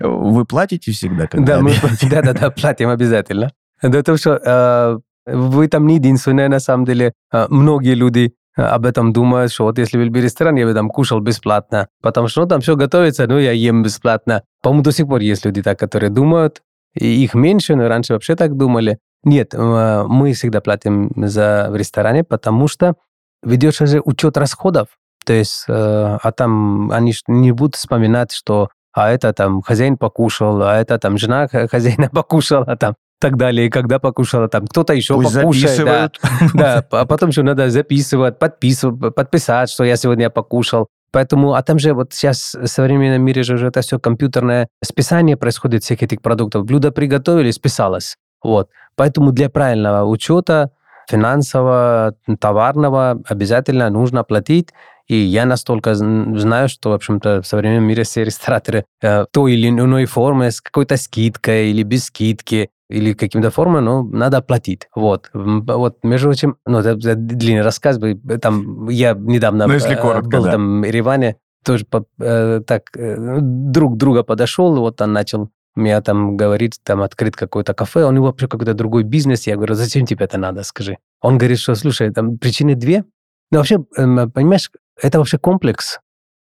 Вы 0.00 0.44
платите 0.44 0.92
всегда? 0.92 1.26
Когда 1.26 1.56
да, 1.56 1.62
мы 1.62 1.72
да, 2.10 2.22
да, 2.22 2.32
да, 2.32 2.50
платим 2.50 2.88
обязательно. 2.88 3.52
Да, 3.82 4.02
то, 4.02 4.16
что 4.16 4.40
э, 4.44 4.98
вы 5.26 5.68
там 5.68 5.86
не 5.86 5.96
единственные, 5.96 6.48
на 6.48 6.60
самом 6.60 6.84
деле. 6.84 7.12
Э, 7.32 7.46
многие 7.48 7.94
люди 7.94 8.32
э, 8.56 8.62
об 8.62 8.86
этом 8.86 9.12
думают, 9.12 9.52
что 9.52 9.64
вот 9.64 9.78
если 9.78 9.98
был 9.98 10.10
бы 10.10 10.20
ресторан, 10.20 10.56
я 10.56 10.66
бы 10.66 10.74
там 10.74 10.88
кушал 10.88 11.20
бесплатно, 11.20 11.88
потому 12.02 12.28
что 12.28 12.42
ну, 12.42 12.48
там 12.48 12.60
все 12.60 12.76
готовится, 12.76 13.26
ну, 13.26 13.38
я 13.38 13.52
ем 13.52 13.82
бесплатно. 13.82 14.42
По-моему, 14.62 14.82
до 14.82 14.92
сих 14.92 15.06
пор 15.06 15.20
есть 15.20 15.44
люди 15.44 15.62
так, 15.62 15.78
которые 15.78 16.10
думают, 16.10 16.62
и 16.94 17.22
их 17.22 17.34
меньше, 17.34 17.76
но 17.76 17.88
раньше 17.88 18.14
вообще 18.14 18.34
так 18.36 18.56
думали. 18.56 18.98
Нет, 19.22 19.54
э, 19.54 20.04
мы 20.08 20.32
всегда 20.32 20.60
платим 20.60 21.10
за 21.16 21.68
в 21.70 21.76
ресторане, 21.76 22.24
потому 22.24 22.68
что 22.68 22.94
ведется 23.42 23.86
же 23.86 24.00
учет 24.04 24.36
расходов. 24.36 24.88
То 25.24 25.32
есть, 25.32 25.64
э, 25.68 26.18
а 26.22 26.32
там 26.32 26.90
они 26.90 27.12
не 27.26 27.52
будут 27.52 27.76
вспоминать, 27.76 28.32
что 28.32 28.68
а 28.92 29.10
это 29.10 29.32
там 29.32 29.62
хозяин 29.62 29.96
покушал, 29.96 30.62
а 30.62 30.76
это 30.76 30.98
там 30.98 31.18
жена 31.18 31.48
хозяина 31.48 32.08
покушала, 32.12 32.76
там 32.76 32.94
так 33.20 33.36
далее, 33.36 33.66
и 33.66 33.70
когда 33.70 33.98
покушала, 33.98 34.48
там 34.48 34.66
кто-то 34.66 34.94
еще 34.94 35.14
Пусть 35.14 35.34
покушает. 35.34 36.18
Да, 36.24 36.50
да, 36.54 36.86
а 36.90 37.04
потом 37.04 37.28
еще 37.28 37.42
надо 37.42 37.68
записывать, 37.68 38.38
подписывать, 38.38 39.14
подписать, 39.14 39.70
что 39.70 39.84
я 39.84 39.96
сегодня 39.96 40.30
покушал. 40.30 40.88
Поэтому, 41.12 41.54
а 41.54 41.62
там 41.62 41.78
же 41.78 41.92
вот 41.92 42.12
сейчас 42.12 42.54
в 42.54 42.66
современном 42.66 43.22
мире 43.22 43.42
же 43.42 43.66
это 43.66 43.82
все 43.82 43.98
компьютерное 43.98 44.68
списание 44.82 45.36
происходит 45.36 45.82
всех 45.82 46.02
этих 46.02 46.22
продуктов. 46.22 46.64
Блюдо 46.64 46.92
приготовили, 46.92 47.50
списалось. 47.50 48.16
Вот. 48.42 48.70
Поэтому 48.96 49.32
для 49.32 49.50
правильного 49.50 50.08
учета 50.08 50.70
финансового, 51.08 52.14
товарного 52.38 53.20
обязательно 53.28 53.90
нужно 53.90 54.24
платить. 54.24 54.70
И 55.10 55.16
я 55.16 55.44
настолько 55.44 55.96
знаю, 55.96 56.68
что, 56.68 56.90
в 56.90 56.92
общем-то, 56.92 57.42
в 57.42 57.46
современном 57.46 57.82
мире 57.82 58.04
все 58.04 58.22
рестораторы 58.22 58.84
э, 59.02 59.24
той 59.32 59.54
или 59.54 59.68
иной 59.68 60.04
формы, 60.04 60.52
с 60.52 60.60
какой-то 60.60 60.96
скидкой 60.96 61.70
или 61.70 61.82
без 61.82 62.04
скидки, 62.04 62.70
или 62.88 63.12
каким-то 63.14 63.50
формой, 63.50 63.82
но 63.82 64.04
надо 64.04 64.40
платить. 64.40 64.86
Вот. 64.94 65.28
Вот, 65.34 66.04
между 66.04 66.28
прочим, 66.28 66.58
ну, 66.64 66.78
это, 66.78 66.90
это 66.90 67.16
длинный 67.16 67.62
рассказ, 67.62 67.98
там, 68.40 68.88
я 68.88 69.14
недавно 69.14 69.66
ну, 69.66 69.74
если 69.74 69.94
э, 69.94 70.00
коротко, 70.00 70.36
был 70.36 70.44
да. 70.44 70.52
там 70.52 70.82
в 70.82 70.84
Ереване, 70.84 71.38
тоже 71.64 71.84
э, 72.20 72.60
так 72.64 72.82
э, 72.96 73.38
друг 73.40 73.96
друга 73.96 74.22
подошел, 74.22 74.76
вот 74.76 75.00
он 75.00 75.12
начал 75.12 75.50
меня 75.74 76.02
там 76.02 76.36
говорит, 76.36 76.74
там 76.84 77.02
открыт 77.02 77.34
какой-то 77.34 77.74
кафе, 77.74 78.04
он 78.04 78.20
вообще 78.20 78.46
какой-то 78.46 78.74
другой 78.74 79.02
бизнес. 79.02 79.48
Я 79.48 79.56
говорю, 79.56 79.74
зачем 79.74 80.06
тебе 80.06 80.24
это 80.26 80.38
надо, 80.38 80.62
скажи. 80.62 80.98
Он 81.20 81.36
говорит, 81.36 81.58
что, 81.58 81.74
слушай, 81.74 82.12
там 82.12 82.38
причины 82.38 82.76
две. 82.76 83.04
Ну, 83.52 83.58
вообще, 83.58 83.78
эм, 83.96 84.30
понимаешь, 84.30 84.70
это 85.02 85.18
вообще 85.18 85.38
комплекс. 85.38 85.98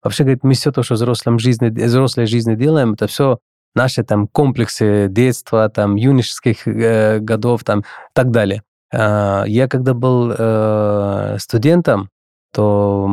Вообще, 0.03 0.23
говорит, 0.23 0.43
мы 0.43 0.53
все 0.53 0.71
то, 0.71 0.83
что 0.83 0.95
взрослом 0.95 1.39
жизни, 1.39 1.69
взрослой 1.69 2.27
жизни 2.27 2.55
делаем, 2.55 2.93
это 2.93 3.07
все 3.07 3.39
наши 3.73 4.03
там 4.03 4.27
комплексы 4.27 5.07
детства, 5.09 5.69
там 5.69 5.95
юношеских 5.95 6.67
э, 6.67 7.19
годов, 7.19 7.63
там 7.63 7.83
так 8.13 8.31
далее. 8.31 8.63
Э, 8.91 9.43
я 9.47 9.67
когда 9.67 9.93
был 9.93 10.31
э, 10.37 11.37
студентом, 11.39 12.09
то 12.53 13.09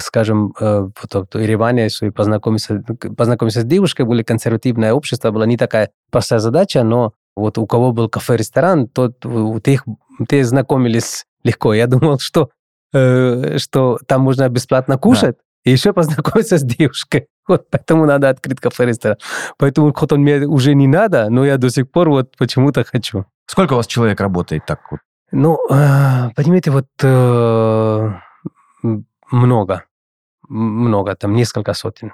скажем, 0.00 0.54
э, 0.60 0.88
в 0.94 1.38
Ереване, 1.38 1.88
что 1.88 2.10
познакомиться, 2.12 2.84
познакомиться 3.16 3.62
с 3.62 3.64
девушкой, 3.64 4.06
были 4.06 4.22
консервативное 4.22 4.92
общество, 4.92 5.30
была 5.30 5.46
не 5.46 5.56
такая 5.56 5.90
простая 6.10 6.38
задача, 6.38 6.84
но 6.84 7.12
вот 7.34 7.58
у 7.58 7.66
кого 7.66 7.92
был 7.92 8.08
кафе-ресторан, 8.08 8.88
тот, 8.88 9.26
у 9.26 9.58
тех, 9.60 9.84
те 10.28 10.44
знакомились 10.44 11.24
легко. 11.42 11.74
Я 11.74 11.86
думал, 11.86 12.18
что 12.18 12.50
Э, 12.96 13.58
что 13.58 13.98
там 14.06 14.22
можно 14.22 14.48
бесплатно 14.48 14.96
кушать, 14.96 15.36
да. 15.36 15.70
и 15.70 15.72
еще 15.72 15.92
познакомиться 15.92 16.56
с 16.56 16.62
девушкой. 16.62 17.26
Вот 17.48 17.70
поэтому 17.70 18.06
надо 18.06 18.28
открыть 18.28 18.58
кафе-ресторан. 18.58 19.18
Поэтому 19.56 19.92
хоть 19.94 20.12
он 20.12 20.22
мне 20.22 20.46
уже 20.46 20.74
не 20.74 20.88
надо, 20.88 21.28
но 21.30 21.44
я 21.44 21.58
до 21.58 21.70
сих 21.70 21.88
пор 21.88 22.08
вот 22.08 22.36
почему-то 22.36 22.82
хочу. 22.82 23.24
Сколько 23.46 23.74
у 23.74 23.76
вас 23.76 23.86
человек 23.86 24.20
работает 24.20 24.66
так 24.66 24.80
вот? 24.90 25.00
Ну, 25.30 25.56
понимаете, 25.68 26.72
вот 26.72 26.86
много. 29.30 29.84
Много, 30.48 31.14
там 31.14 31.34
несколько 31.34 31.72
сотен. 31.74 32.12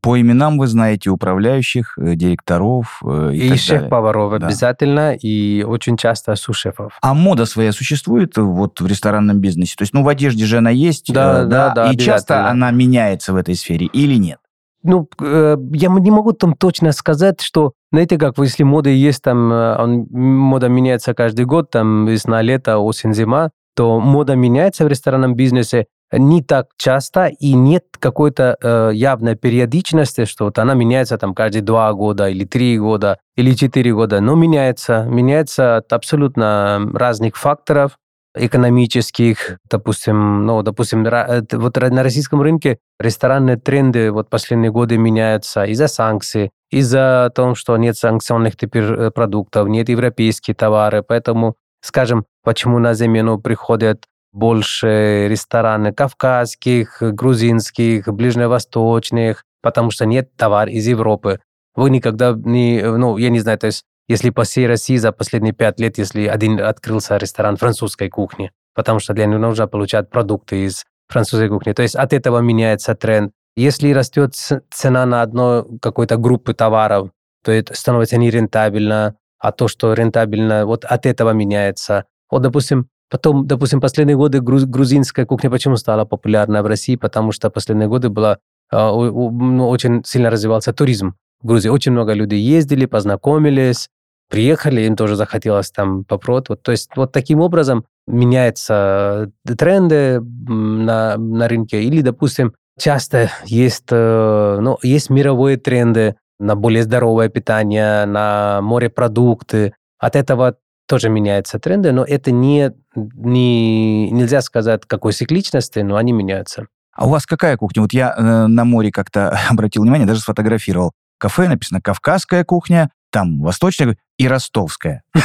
По 0.00 0.18
именам 0.18 0.58
вы 0.58 0.66
знаете 0.66 1.10
управляющих, 1.10 1.98
э, 1.98 2.14
директоров 2.14 3.00
э, 3.04 3.32
и, 3.34 3.52
и 3.52 3.56
шеф-поваров 3.56 4.38
да. 4.38 4.46
обязательно, 4.46 5.14
и 5.14 5.62
очень 5.62 5.96
часто 5.96 6.36
сушефов. 6.36 6.96
А 7.02 7.14
мода 7.14 7.44
своя 7.44 7.72
существует 7.72 8.36
вот 8.36 8.80
в 8.80 8.86
ресторанном 8.86 9.40
бизнесе? 9.40 9.74
То 9.76 9.82
есть, 9.82 9.92
ну, 9.92 10.02
в 10.02 10.08
одежде 10.08 10.46
же 10.46 10.58
она 10.58 10.70
есть, 10.70 11.12
да, 11.12 11.42
э, 11.42 11.46
да, 11.46 11.70
да, 11.74 11.92
и 11.92 11.96
часто 11.96 12.48
она 12.48 12.70
меняется 12.70 13.32
в 13.32 13.36
этой 13.36 13.54
сфере 13.54 13.86
или 13.86 14.14
нет? 14.14 14.38
Ну, 14.84 15.08
я 15.20 15.88
не 15.88 16.10
могу 16.10 16.32
там 16.32 16.54
точно 16.54 16.92
сказать, 16.92 17.40
что, 17.40 17.72
знаете, 17.92 18.16
как, 18.16 18.38
если 18.38 18.62
мода 18.62 18.90
есть, 18.90 19.22
там, 19.22 19.50
он, 19.50 20.06
мода 20.10 20.68
меняется 20.68 21.14
каждый 21.14 21.46
год, 21.46 21.70
там, 21.70 22.06
весна, 22.06 22.40
лето, 22.42 22.78
осень, 22.78 23.12
зима, 23.12 23.50
то 23.74 24.00
мода 24.00 24.34
меняется 24.34 24.84
в 24.84 24.88
ресторанном 24.88 25.34
бизнесе, 25.34 25.86
не 26.12 26.42
так 26.42 26.68
часто 26.76 27.26
и 27.26 27.52
нет 27.54 27.84
какой-то 27.98 28.56
э, 28.60 28.90
явной 28.94 29.36
периодичности, 29.36 30.24
что 30.24 30.46
вот 30.46 30.58
она 30.58 30.74
меняется 30.74 31.18
там 31.18 31.34
каждые 31.34 31.62
два 31.62 31.92
года 31.92 32.28
или 32.28 32.44
три 32.44 32.78
года 32.78 33.18
или 33.36 33.54
четыре 33.54 33.92
года, 33.92 34.20
но 34.20 34.34
меняется, 34.34 35.04
меняется 35.04 35.76
от 35.76 35.92
абсолютно 35.92 36.90
разных 36.94 37.36
факторов 37.36 37.98
экономических, 38.34 39.58
допустим, 39.70 40.46
ну, 40.46 40.62
допустим, 40.62 41.06
э, 41.06 41.42
вот 41.52 41.76
на 41.76 42.02
российском 42.02 42.40
рынке 42.40 42.78
ресторанные 42.98 43.56
тренды 43.56 44.10
вот 44.10 44.30
последние 44.30 44.70
годы 44.70 44.96
меняются 44.96 45.64
из-за 45.64 45.88
санкций, 45.88 46.50
из-за 46.70 47.30
того, 47.34 47.54
что 47.54 47.76
нет 47.76 47.96
санкционных 47.96 48.56
теперь 48.56 48.84
э, 48.84 49.10
продуктов, 49.10 49.68
нет 49.68 49.88
европейских 49.88 50.56
товаров, 50.56 51.04
поэтому, 51.08 51.56
скажем, 51.82 52.24
почему 52.44 52.78
на 52.78 52.94
замену 52.94 53.38
приходят 53.38 54.04
больше 54.32 55.26
рестораны 55.28 55.92
кавказских, 55.92 56.98
грузинских, 57.00 58.08
ближневосточных, 58.08 59.44
потому 59.62 59.90
что 59.90 60.06
нет 60.06 60.34
товар 60.36 60.68
из 60.68 60.86
Европы. 60.86 61.40
Вы 61.74 61.90
никогда 61.90 62.32
не, 62.32 62.82
ну, 62.82 63.16
я 63.16 63.30
не 63.30 63.40
знаю, 63.40 63.58
то 63.58 63.66
есть 63.66 63.84
если 64.08 64.30
по 64.30 64.44
всей 64.44 64.66
России 64.66 64.96
за 64.96 65.12
последние 65.12 65.52
пять 65.52 65.78
лет, 65.78 65.98
если 65.98 66.26
один 66.26 66.60
открылся 66.60 67.18
ресторан 67.18 67.56
французской 67.56 68.08
кухни, 68.08 68.50
потому 68.74 69.00
что 69.00 69.12
для 69.12 69.26
него 69.26 69.38
нужно 69.38 69.66
получать 69.66 70.08
продукты 70.08 70.64
из 70.64 70.86
французской 71.08 71.48
кухни. 71.48 71.72
То 71.72 71.82
есть 71.82 71.94
от 71.94 72.12
этого 72.12 72.38
меняется 72.38 72.94
тренд. 72.94 73.32
Если 73.54 73.92
растет 73.92 74.34
цена 74.34 75.04
на 75.04 75.22
одну 75.22 75.78
какой-то 75.82 76.16
группы 76.16 76.54
товаров, 76.54 77.10
то 77.44 77.52
это 77.52 77.74
становится 77.74 78.16
нерентабельно, 78.16 79.16
а 79.38 79.52
то, 79.52 79.68
что 79.68 79.92
рентабельно, 79.92 80.64
вот 80.64 80.84
от 80.84 81.06
этого 81.06 81.30
меняется. 81.30 82.04
Вот, 82.30 82.42
допустим, 82.42 82.88
Потом, 83.10 83.46
допустим, 83.46 83.80
последние 83.80 84.16
годы 84.16 84.40
грузинская 84.40 85.24
кухня 85.24 85.50
почему 85.50 85.76
стала 85.76 86.04
популярна 86.04 86.62
в 86.62 86.66
России? 86.66 86.96
Потому 86.96 87.32
что 87.32 87.50
последние 87.50 87.88
годы 87.88 88.10
была, 88.10 88.38
ну, 88.70 89.68
очень 89.68 90.04
сильно 90.04 90.30
развивался 90.30 90.72
туризм 90.72 91.14
в 91.42 91.46
Грузии. 91.46 91.68
Очень 91.68 91.92
много 91.92 92.12
людей 92.12 92.40
ездили, 92.40 92.86
познакомились, 92.86 93.88
приехали, 94.28 94.82
им 94.82 94.96
тоже 94.96 95.16
захотелось 95.16 95.70
там 95.70 96.04
попробовать. 96.04 96.48
Вот, 96.50 96.62
то 96.62 96.70
есть 96.70 96.90
вот 96.96 97.12
таким 97.12 97.40
образом 97.40 97.84
меняются 98.06 99.30
тренды 99.44 100.20
на, 100.20 101.16
на 101.16 101.48
рынке. 101.48 101.82
Или, 101.82 102.02
допустим, 102.02 102.54
часто 102.78 103.30
есть, 103.46 103.86
э, 103.90 104.58
ну, 104.60 104.78
есть 104.82 105.10
мировые 105.10 105.56
тренды 105.56 106.16
на 106.38 106.54
более 106.56 106.82
здоровое 106.82 107.28
питание, 107.28 108.04
на 108.06 108.60
морепродукты. 108.62 109.72
От 109.98 110.14
этого 110.14 110.56
тоже 110.88 111.08
меняются 111.10 111.58
тренды, 111.58 111.92
но 111.92 112.02
это 112.04 112.30
не, 112.30 112.72
не 112.96 114.10
нельзя 114.10 114.40
сказать 114.40 114.82
какой 114.86 115.12
цикличности, 115.12 115.80
но 115.80 115.96
они 115.96 116.12
меняются. 116.12 116.66
А 116.92 117.06
у 117.06 117.10
вас 117.10 117.26
какая 117.26 117.56
кухня? 117.56 117.82
Вот 117.82 117.92
я 117.92 118.12
э, 118.16 118.46
на 118.48 118.64
море 118.64 118.90
как-то 118.90 119.38
обратил 119.50 119.82
внимание, 119.82 120.06
даже 120.06 120.20
сфотографировал. 120.20 120.92
Кафе 121.18 121.48
написано 121.48 121.80
«Кавказская 121.80 122.44
кухня», 122.44 122.90
там 123.10 123.40
восточная 123.40 123.96
и 124.18 124.28
ростовская. 124.28 125.02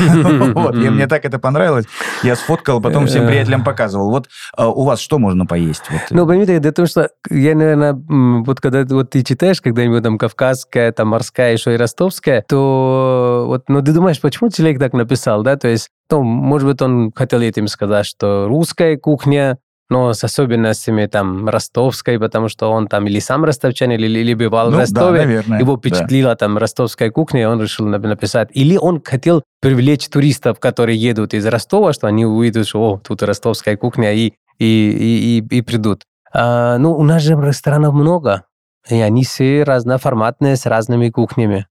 Вот, 0.53 0.75
и 0.75 0.89
мне 0.89 1.07
так 1.07 1.25
это 1.25 1.39
понравилось. 1.39 1.85
Я 2.21 2.35
сфоткал, 2.35 2.81
потом 2.81 3.07
всем 3.07 3.27
приятелям 3.27 3.63
показывал. 3.63 4.09
Вот 4.09 4.29
а, 4.55 4.69
у 4.69 4.83
вас 4.83 4.99
что 4.99 5.19
можно 5.19 5.45
поесть? 5.45 5.83
Ну, 6.11 6.27
понимаете, 6.27 6.55
это 6.55 6.71
то, 6.71 6.85
что 6.85 7.09
я, 7.29 7.55
наверное, 7.55 7.93
вот 7.93 8.61
когда 8.61 8.83
вот 8.83 9.09
ты 9.09 9.23
читаешь 9.23 9.61
когда-нибудь 9.61 10.03
там 10.03 10.17
кавказская, 10.17 10.91
там 10.91 11.09
морская, 11.09 11.53
еще 11.53 11.73
и 11.73 11.77
ростовская, 11.77 12.43
то 12.47 13.45
вот, 13.47 13.63
ну, 13.67 13.81
ты 13.81 13.93
думаешь, 13.93 14.21
почему 14.21 14.49
человек 14.49 14.79
так 14.79 14.93
написал, 14.93 15.43
да? 15.43 15.55
То 15.55 15.67
есть, 15.67 15.89
ну, 16.11 16.21
может 16.23 16.67
быть, 16.67 16.81
он 16.81 17.11
хотел 17.13 17.41
этим 17.41 17.67
сказать, 17.67 18.05
что 18.05 18.47
русская 18.47 18.97
кухня 18.97 19.57
но 19.93 20.11
с 20.13 20.23
особенностями 20.23 21.05
там 21.05 21.47
ростовской, 21.47 22.19
потому 22.19 22.49
что 22.49 22.71
он 22.71 22.87
там 22.87 23.05
или 23.05 23.19
сам 23.19 23.45
ростовчан, 23.45 23.91
или, 23.91 24.07
или 24.07 24.33
бывал 24.33 24.71
ну, 24.71 24.77
в 24.77 24.79
Ростове. 24.79 25.19
Да, 25.19 25.25
наверное, 25.25 25.59
Его 25.59 25.77
впечатлила 25.77 26.31
да. 26.31 26.35
там 26.35 26.57
ростовская 26.57 27.11
кухня, 27.11 27.43
и 27.43 27.45
он 27.45 27.61
решил 27.61 27.85
написать. 27.85 28.49
Или 28.53 28.75
он 28.75 29.03
хотел 29.03 29.43
привлечь 29.61 30.09
туристов, 30.09 30.59
которые 30.59 30.97
едут 30.97 31.35
из 31.35 31.45
Ростова, 31.45 31.93
что 31.93 32.07
они 32.07 32.25
увидят, 32.25 32.67
что 32.67 32.81
о, 32.81 32.97
тут 32.97 33.21
ростовская 33.21 33.77
кухня, 33.77 34.13
и, 34.13 34.33
и, 34.57 34.65
и, 34.65 35.37
и, 35.37 35.57
и 35.57 35.61
придут. 35.61 36.05
А, 36.33 36.79
ну, 36.79 36.97
у 36.97 37.03
нас 37.03 37.21
же 37.21 37.35
ресторанов 37.35 37.93
много, 37.93 38.45
и 38.89 38.99
они 38.99 39.23
все 39.23 39.61
разноформатные, 39.61 40.55
с 40.55 40.65
разными 40.65 41.11
кухнями. 41.11 41.67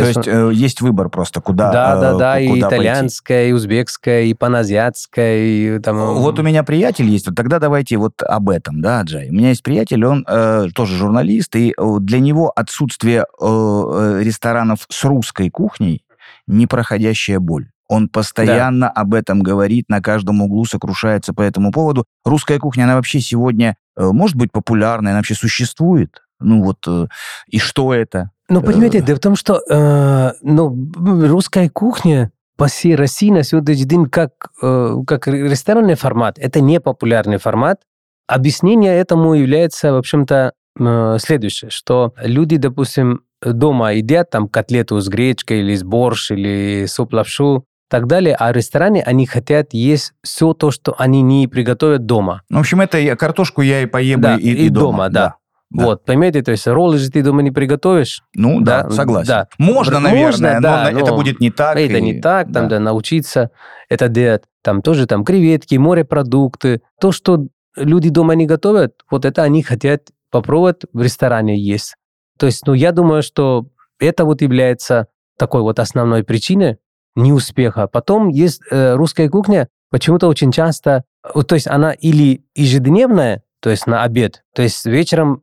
То, 0.00 0.12
То 0.12 0.20
есть, 0.20 0.28
э, 0.28 0.50
есть 0.54 0.80
выбор 0.80 1.08
просто, 1.08 1.40
куда 1.40 1.72
Да, 1.72 2.00
да, 2.00 2.12
э, 2.12 2.18
да, 2.18 2.40
и 2.40 2.60
итальянская, 2.60 3.38
пойти. 3.38 3.50
и 3.50 3.52
узбекская, 3.52 4.22
и 4.22 4.34
паназиатская, 4.34 5.38
и 5.38 5.78
там... 5.80 5.96
Вот 6.16 6.38
у 6.38 6.42
меня 6.42 6.62
приятель 6.62 7.06
есть, 7.06 7.26
вот 7.26 7.36
тогда 7.36 7.58
давайте 7.58 7.96
вот 7.96 8.22
об 8.22 8.48
этом, 8.48 8.80
да, 8.80 9.02
Джай. 9.02 9.28
У 9.30 9.32
меня 9.32 9.50
есть 9.50 9.62
приятель, 9.62 10.04
он 10.04 10.24
э, 10.28 10.68
тоже 10.74 10.96
журналист, 10.96 11.56
и 11.56 11.74
э, 11.76 11.96
для 12.00 12.20
него 12.20 12.52
отсутствие 12.54 13.20
э, 13.20 13.24
э, 13.40 14.20
ресторанов 14.22 14.86
с 14.88 15.04
русской 15.04 15.50
кухней 15.50 16.02
непроходящая 16.46 17.40
боль. 17.40 17.68
Он 17.88 18.08
постоянно 18.08 18.86
да. 18.86 19.00
об 19.00 19.14
этом 19.14 19.40
говорит, 19.40 19.88
на 19.88 20.02
каждом 20.02 20.42
углу 20.42 20.64
сокрушается 20.64 21.32
по 21.32 21.42
этому 21.42 21.70
поводу. 21.70 22.04
Русская 22.24 22.58
кухня, 22.58 22.84
она 22.84 22.96
вообще 22.96 23.20
сегодня 23.20 23.76
э, 23.96 24.04
может 24.04 24.36
быть 24.36 24.50
популярной, 24.50 25.12
она 25.12 25.20
вообще 25.20 25.34
существует? 25.34 26.22
Ну 26.40 26.62
вот, 26.62 26.78
э, 26.88 27.06
и 27.46 27.58
что 27.58 27.94
это? 27.94 28.30
Ну, 28.48 28.62
понимаете, 28.62 29.00
дело 29.00 29.16
в 29.16 29.20
том, 29.20 29.36
что 29.36 29.60
э, 29.68 30.32
ну, 30.42 30.88
русская 31.26 31.68
кухня 31.68 32.30
по 32.56 32.66
всей 32.68 32.94
России 32.94 33.30
на 33.30 33.42
сегодняшний 33.42 33.84
день 33.84 34.06
как, 34.06 34.30
э, 34.62 34.96
как 35.06 35.26
ресторанный 35.26 35.94
формат, 35.94 36.38
это 36.38 36.60
не 36.60 36.80
популярный 36.80 37.38
формат. 37.38 37.80
Объяснение 38.28 38.96
этому 38.96 39.34
является, 39.34 39.92
в 39.92 39.96
общем-то, 39.96 40.52
э, 40.78 41.16
следующее, 41.20 41.70
что 41.70 42.14
люди, 42.18 42.56
допустим, 42.56 43.22
дома 43.42 43.92
едят 43.92 44.30
там 44.30 44.48
котлету 44.48 45.00
с 45.00 45.08
гречкой 45.08 45.60
или 45.60 45.74
с 45.74 45.82
борщ 45.82 46.30
или 46.30 46.86
суп-лапшу, 46.86 47.64
так 47.88 48.06
далее, 48.06 48.34
а 48.34 48.52
в 48.52 48.56
ресторане 48.56 49.02
они 49.02 49.26
хотят 49.26 49.72
есть 49.72 50.12
все 50.22 50.54
то, 50.54 50.70
что 50.70 50.94
они 50.98 51.22
не 51.22 51.46
приготовят 51.46 52.06
дома. 52.06 52.42
Ну, 52.48 52.58
в 52.58 52.60
общем, 52.60 52.80
это 52.80 52.98
я, 52.98 53.16
картошку 53.16 53.62
я 53.62 53.82
и 53.82 53.86
поем 53.86 54.20
да, 54.20 54.36
и, 54.36 54.40
и, 54.40 54.66
и 54.66 54.68
дома. 54.68 54.86
дома 54.86 55.08
да. 55.08 55.20
да. 55.20 55.36
Да. 55.70 55.84
Вот, 55.84 56.04
понимаете, 56.04 56.42
то 56.42 56.52
есть 56.52 56.66
роллы 56.66 56.98
же 56.98 57.10
ты 57.10 57.22
дома 57.22 57.42
не 57.42 57.50
приготовишь. 57.50 58.22
Ну 58.34 58.60
да, 58.60 58.84
да 58.84 58.90
согласен. 58.90 59.28
Да. 59.28 59.48
Можно, 59.58 59.98
наверное, 59.98 60.26
Можно, 60.26 60.54
но 60.54 60.60
да, 60.60 60.90
но 60.92 61.00
это 61.00 61.12
будет 61.12 61.40
не 61.40 61.50
так. 61.50 61.76
Это 61.76 61.98
и... 61.98 62.02
не 62.02 62.20
так, 62.20 62.46
там, 62.52 62.68
да. 62.68 62.76
да, 62.76 62.80
научиться 62.80 63.50
это 63.88 64.08
делать. 64.08 64.44
Там 64.62 64.80
тоже 64.80 65.06
там 65.06 65.24
креветки, 65.24 65.74
морепродукты. 65.74 66.82
То, 67.00 67.10
что 67.10 67.48
люди 67.76 68.10
дома 68.10 68.34
не 68.34 68.46
готовят, 68.46 68.94
вот 69.10 69.24
это 69.24 69.42
они 69.42 69.62
хотят 69.62 70.08
попробовать 70.30 70.82
в 70.92 71.02
ресторане 71.02 71.58
есть. 71.58 71.96
То 72.38 72.46
есть, 72.46 72.66
ну, 72.66 72.74
я 72.74 72.92
думаю, 72.92 73.22
что 73.22 73.66
это 73.98 74.24
вот 74.24 74.42
является 74.42 75.08
такой 75.38 75.62
вот 75.62 75.78
основной 75.78 76.22
причиной 76.24 76.78
неуспеха. 77.14 77.86
Потом 77.86 78.28
есть 78.28 78.60
э, 78.70 78.94
русская 78.94 79.28
кухня, 79.28 79.68
почему-то 79.90 80.28
очень 80.28 80.52
часто, 80.52 81.04
вот, 81.34 81.48
то 81.48 81.54
есть 81.54 81.66
она 81.66 81.92
или 81.92 82.44
ежедневная, 82.54 83.42
то 83.60 83.70
есть 83.70 83.86
на 83.86 84.02
обед, 84.02 84.44
то 84.54 84.62
есть 84.62 84.84
вечером 84.84 85.42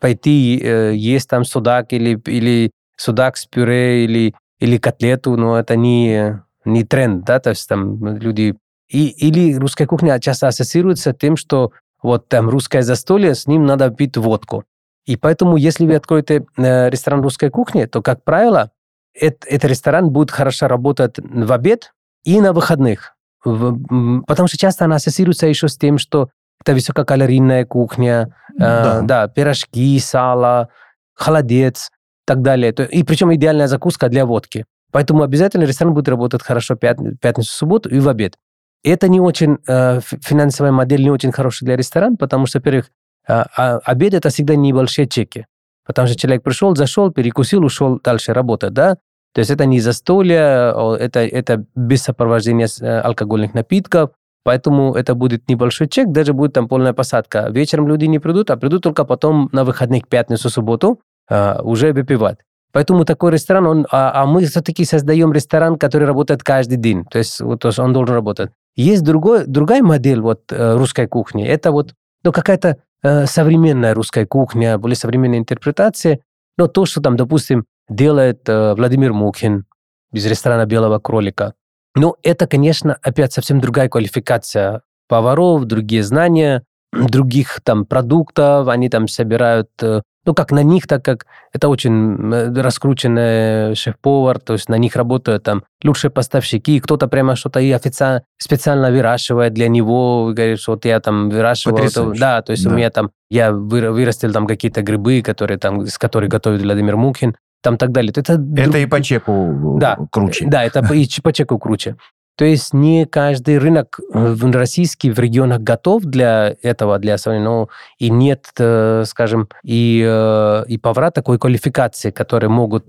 пойти 0.00 0.60
э, 0.62 0.94
есть 0.94 1.28
там 1.28 1.44
судак 1.44 1.92
или, 1.92 2.20
или 2.26 2.70
судак 2.96 3.36
с 3.36 3.46
пюре 3.46 4.04
или, 4.04 4.34
или 4.60 4.78
котлету, 4.78 5.36
но 5.36 5.58
это 5.58 5.76
не, 5.76 6.42
не 6.64 6.84
тренд, 6.84 7.24
да, 7.24 7.40
то 7.40 7.50
есть 7.50 7.68
там 7.68 8.16
люди... 8.16 8.56
И, 8.88 9.08
или 9.08 9.54
русская 9.56 9.86
кухня 9.86 10.20
часто 10.20 10.48
ассоциируется 10.48 11.12
тем, 11.12 11.36
что 11.36 11.72
вот 12.02 12.28
там 12.28 12.48
русское 12.48 12.82
застолье, 12.82 13.34
с 13.34 13.46
ним 13.46 13.64
надо 13.64 13.90
пить 13.90 14.16
водку. 14.16 14.64
И 15.06 15.16
поэтому, 15.16 15.56
если 15.56 15.86
вы 15.86 15.94
откроете 15.96 16.46
э, 16.56 16.90
ресторан 16.90 17.22
русской 17.22 17.50
кухни, 17.50 17.86
то, 17.86 18.02
как 18.02 18.24
правило, 18.24 18.70
это, 19.14 19.46
этот 19.48 19.70
ресторан 19.70 20.10
будет 20.10 20.30
хорошо 20.30 20.68
работать 20.68 21.16
в 21.18 21.52
обед 21.52 21.92
и 22.24 22.40
на 22.40 22.52
выходных. 22.52 23.14
В, 23.44 24.22
потому 24.26 24.48
что 24.48 24.56
часто 24.56 24.84
она 24.84 24.96
ассоциируется 24.96 25.46
еще 25.46 25.68
с 25.68 25.76
тем, 25.76 25.98
что 25.98 26.30
это 26.60 26.74
высококалорийная 26.74 27.64
кухня, 27.64 28.34
да, 28.56 29.00
э, 29.00 29.02
да 29.02 29.28
пирожки, 29.28 29.98
сало, 29.98 30.68
холодец 31.14 31.90
и 31.90 32.26
так 32.26 32.42
далее. 32.42 32.72
И 32.72 33.04
причем 33.04 33.34
идеальная 33.34 33.66
закуска 33.66 34.08
для 34.08 34.24
водки. 34.26 34.64
Поэтому 34.94 35.22
обязательно 35.22 35.64
ресторан 35.64 35.92
будет 35.92 36.08
работать 36.08 36.42
хорошо 36.42 36.76
пят, 36.76 36.98
пятницу, 37.20 37.52
субботу 37.52 37.88
и 37.88 37.98
в 37.98 38.08
обед. 38.08 38.36
это 38.84 39.08
не 39.08 39.18
очень, 39.18 39.58
э, 39.66 40.00
финансовая 40.02 40.70
модель 40.70 41.02
не 41.02 41.10
очень 41.10 41.32
хорошая 41.32 41.66
для 41.66 41.76
ресторана, 41.76 42.16
потому 42.16 42.46
что, 42.46 42.58
во-первых, 42.58 42.90
э, 43.26 43.44
а, 43.56 43.78
обед 43.78 44.14
это 44.14 44.28
всегда 44.28 44.54
небольшие 44.54 45.08
чеки. 45.08 45.46
Потому 45.86 46.06
что 46.06 46.16
человек 46.16 46.42
пришел, 46.42 46.76
зашел, 46.76 47.10
перекусил, 47.10 47.64
ушел 47.64 47.98
дальше 47.98 48.32
работать, 48.34 48.72
да? 48.72 48.96
То 49.32 49.40
есть 49.40 49.50
это 49.50 49.64
не 49.64 49.80
застолье, 49.80 50.72
это, 51.00 51.20
это 51.20 51.64
без 51.74 52.02
сопровождения 52.02 52.68
э, 52.80 53.00
алкогольных 53.00 53.52
напитков, 53.52 54.10
поэтому 54.44 54.94
это 54.94 55.14
будет 55.14 55.48
небольшой 55.48 55.88
чек, 55.88 56.12
даже 56.12 56.32
будет 56.32 56.52
там 56.52 56.68
полная 56.68 56.92
посадка. 56.92 57.48
Вечером 57.50 57.88
люди 57.88 58.04
не 58.04 58.20
придут, 58.20 58.50
а 58.50 58.56
придут 58.56 58.82
только 58.82 59.04
потом 59.04 59.48
на 59.52 59.64
выходных, 59.64 60.06
пятницу, 60.06 60.50
субботу, 60.50 61.00
э, 61.28 61.60
уже 61.62 61.92
выпивать. 61.92 62.38
Поэтому 62.74 63.04
такой 63.04 63.30
ресторан, 63.30 63.66
он, 63.66 63.86
а, 63.90 64.22
а 64.22 64.26
мы 64.26 64.44
все-таки 64.46 64.84
создаем 64.84 65.32
ресторан, 65.32 65.78
который 65.78 66.08
работает 66.08 66.42
каждый 66.42 66.76
день. 66.76 67.04
То 67.04 67.18
есть, 67.18 67.40
вот, 67.40 67.60
то 67.60 67.68
есть 67.68 67.78
он 67.78 67.92
должен 67.92 68.14
работать. 68.14 68.50
Есть 68.74 69.04
другой, 69.04 69.44
другая 69.46 69.82
модель 69.82 70.20
вот, 70.20 70.50
э, 70.50 70.76
русской 70.76 71.06
кухни. 71.06 71.46
Это 71.46 71.70
вот 71.70 71.94
ну, 72.24 72.32
какая-то 72.32 72.78
э, 73.04 73.26
современная 73.26 73.94
русская 73.94 74.26
кухня, 74.26 74.76
более 74.76 74.96
современная 74.96 75.38
интерпретация. 75.38 76.18
Но 76.58 76.66
то, 76.66 76.84
что 76.84 77.00
там, 77.00 77.16
допустим, 77.16 77.64
делает 77.88 78.48
э, 78.48 78.74
Владимир 78.74 79.12
Мухин 79.12 79.66
из 80.12 80.26
ресторана 80.26 80.66
«Белого 80.66 80.98
кролика». 80.98 81.54
Но 81.94 82.16
это, 82.22 82.46
конечно, 82.46 82.98
опять 83.02 83.32
совсем 83.32 83.60
другая 83.60 83.88
квалификация 83.88 84.82
поваров, 85.08 85.64
другие 85.64 86.02
знания, 86.02 86.64
других 86.92 87.60
там 87.62 87.84
продуктов, 87.84 88.68
они 88.68 88.88
там 88.88 89.08
собирают 89.08 89.68
э, 89.82 90.02
ну, 90.26 90.34
как 90.34 90.52
на 90.52 90.62
них, 90.62 90.86
так 90.86 91.04
как 91.04 91.26
это 91.52 91.68
очень 91.68 92.32
э, 92.32 92.62
раскрученный 92.62 93.74
шеф-повар, 93.74 94.38
то 94.38 94.54
есть 94.54 94.68
на 94.68 94.78
них 94.78 94.96
работают 94.96 95.42
там 95.42 95.64
лучшие 95.82 96.10
поставщики, 96.10 96.80
кто-то 96.80 97.08
прямо 97.08 97.36
что-то 97.36 97.60
и 97.60 97.70
официально, 97.70 98.22
специально 98.38 98.90
выращивает 98.90 99.52
для 99.52 99.68
него, 99.68 100.32
говорит, 100.34 100.60
что 100.60 100.72
вот 100.72 100.84
я 100.84 101.00
там 101.00 101.28
выращиваю. 101.28 101.90
То, 101.90 102.12
да, 102.18 102.42
то 102.42 102.52
есть 102.52 102.64
да. 102.64 102.70
у 102.70 102.72
меня 102.72 102.90
там, 102.90 103.10
я 103.30 103.52
вырастил 103.52 104.32
там 104.32 104.46
какие-то 104.46 104.82
грибы, 104.82 105.22
которые 105.22 105.58
там, 105.58 105.86
с 105.86 105.98
которых 105.98 106.30
готовит 106.30 106.62
Владимир 106.62 106.96
Мухин, 106.96 107.36
там 107.64 107.78
так 107.78 107.92
далее. 107.92 108.12
Это, 108.14 108.34
это 108.56 108.78
и 108.78 108.86
по 108.86 109.02
чеку 109.02 109.78
да, 109.80 109.98
круче. 110.12 110.44
Да, 110.46 110.62
это 110.62 110.80
и 110.92 111.08
по 111.22 111.32
чеку 111.32 111.58
круче. 111.58 111.96
То 112.36 112.44
есть 112.44 112.74
не 112.74 113.06
каждый 113.06 113.58
рынок 113.58 114.00
э, 114.12 114.36
российский 114.52 115.10
в 115.10 115.18
регионах 115.18 115.60
готов 115.60 116.02
для 116.02 116.54
этого, 116.62 116.98
для 116.98 117.16
современного, 117.16 117.70
и 117.98 118.10
нет, 118.10 118.50
э, 118.58 119.04
скажем, 119.06 119.48
и, 119.62 120.04
э, 120.06 120.64
и 120.66 120.76
повара 120.76 121.10
такой 121.10 121.38
квалификации, 121.38 122.10
которые 122.10 122.50
могут... 122.50 122.86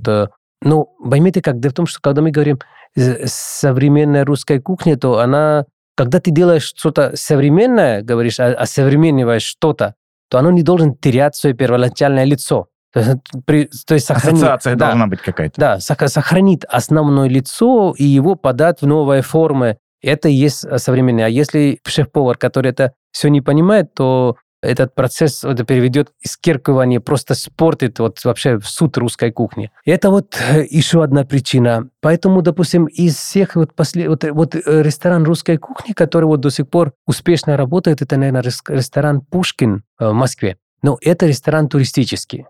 Ну, 0.61 0.89
поймите 1.09 1.41
как, 1.41 1.59
дело 1.59 1.71
в 1.71 1.75
том, 1.75 1.85
что 1.85 1.99
когда 2.01 2.21
мы 2.21 2.31
говорим 2.31 2.59
современная 2.95 4.25
русская 4.25 4.59
кухня, 4.59 4.97
то 4.97 5.19
она, 5.19 5.65
когда 5.95 6.19
ты 6.19 6.31
делаешь 6.31 6.73
что-то 6.75 7.11
современное, 7.15 8.01
говоришь, 8.01 8.39
осовремениваешь 8.39 9.43
что-то, 9.43 9.93
то 10.29 10.39
оно 10.39 10.49
не 10.49 10.63
должен 10.63 10.95
терять 10.95 11.35
свое 11.35 11.55
первоначальное 11.55 12.23
лицо. 12.23 12.67
Есть, 12.95 13.17
при, 13.45 13.69
то 13.85 13.93
есть 13.93 14.07
сохранить, 14.07 14.41
Ассоциация 14.41 14.75
да, 14.75 14.87
должна 14.87 15.07
быть 15.07 15.21
какая-то. 15.21 15.59
Да, 15.59 15.79
сохранит 15.79 16.65
основное 16.65 17.27
лицо 17.27 17.93
и 17.97 18.03
его 18.03 18.35
подать 18.35 18.81
в 18.81 18.87
новые 18.87 19.21
формы. 19.21 19.77
Это 20.01 20.29
и 20.29 20.33
есть 20.33 20.65
современное. 20.79 21.25
А 21.25 21.29
если 21.29 21.79
шеф-повар, 21.85 22.37
который 22.37 22.71
это 22.71 22.93
все 23.11 23.27
не 23.27 23.41
понимает, 23.41 23.93
то 23.93 24.37
этот 24.61 24.95
процесс 24.95 25.43
это 25.43 25.63
переведет 25.63 26.09
из 26.21 26.37
киркования, 26.37 26.99
просто 26.99 27.35
спортит 27.35 27.99
вот 27.99 28.23
вообще 28.23 28.57
в 28.57 28.67
суд 28.67 28.97
русской 28.97 29.31
кухни. 29.31 29.71
Это 29.85 30.09
вот 30.09 30.37
еще 30.69 31.03
одна 31.03 31.23
причина. 31.23 31.89
Поэтому, 32.01 32.41
допустим, 32.41 32.85
из 32.85 33.15
всех 33.15 33.55
вот, 33.55 33.73
после, 33.75 34.09
вот, 34.09 34.23
вот 34.23 34.55
ресторан 34.55 35.23
русской 35.23 35.57
кухни, 35.57 35.93
который 35.93 36.25
вот 36.25 36.39
до 36.39 36.49
сих 36.49 36.69
пор 36.69 36.93
успешно 37.05 37.57
работает, 37.57 38.01
это, 38.01 38.17
наверное, 38.17 38.41
ресторан 38.41 39.21
Пушкин 39.21 39.83
в 39.99 40.13
Москве. 40.13 40.57
Но 40.81 40.97
это 41.01 41.25
ресторан 41.25 41.67
туристический. 41.67 42.45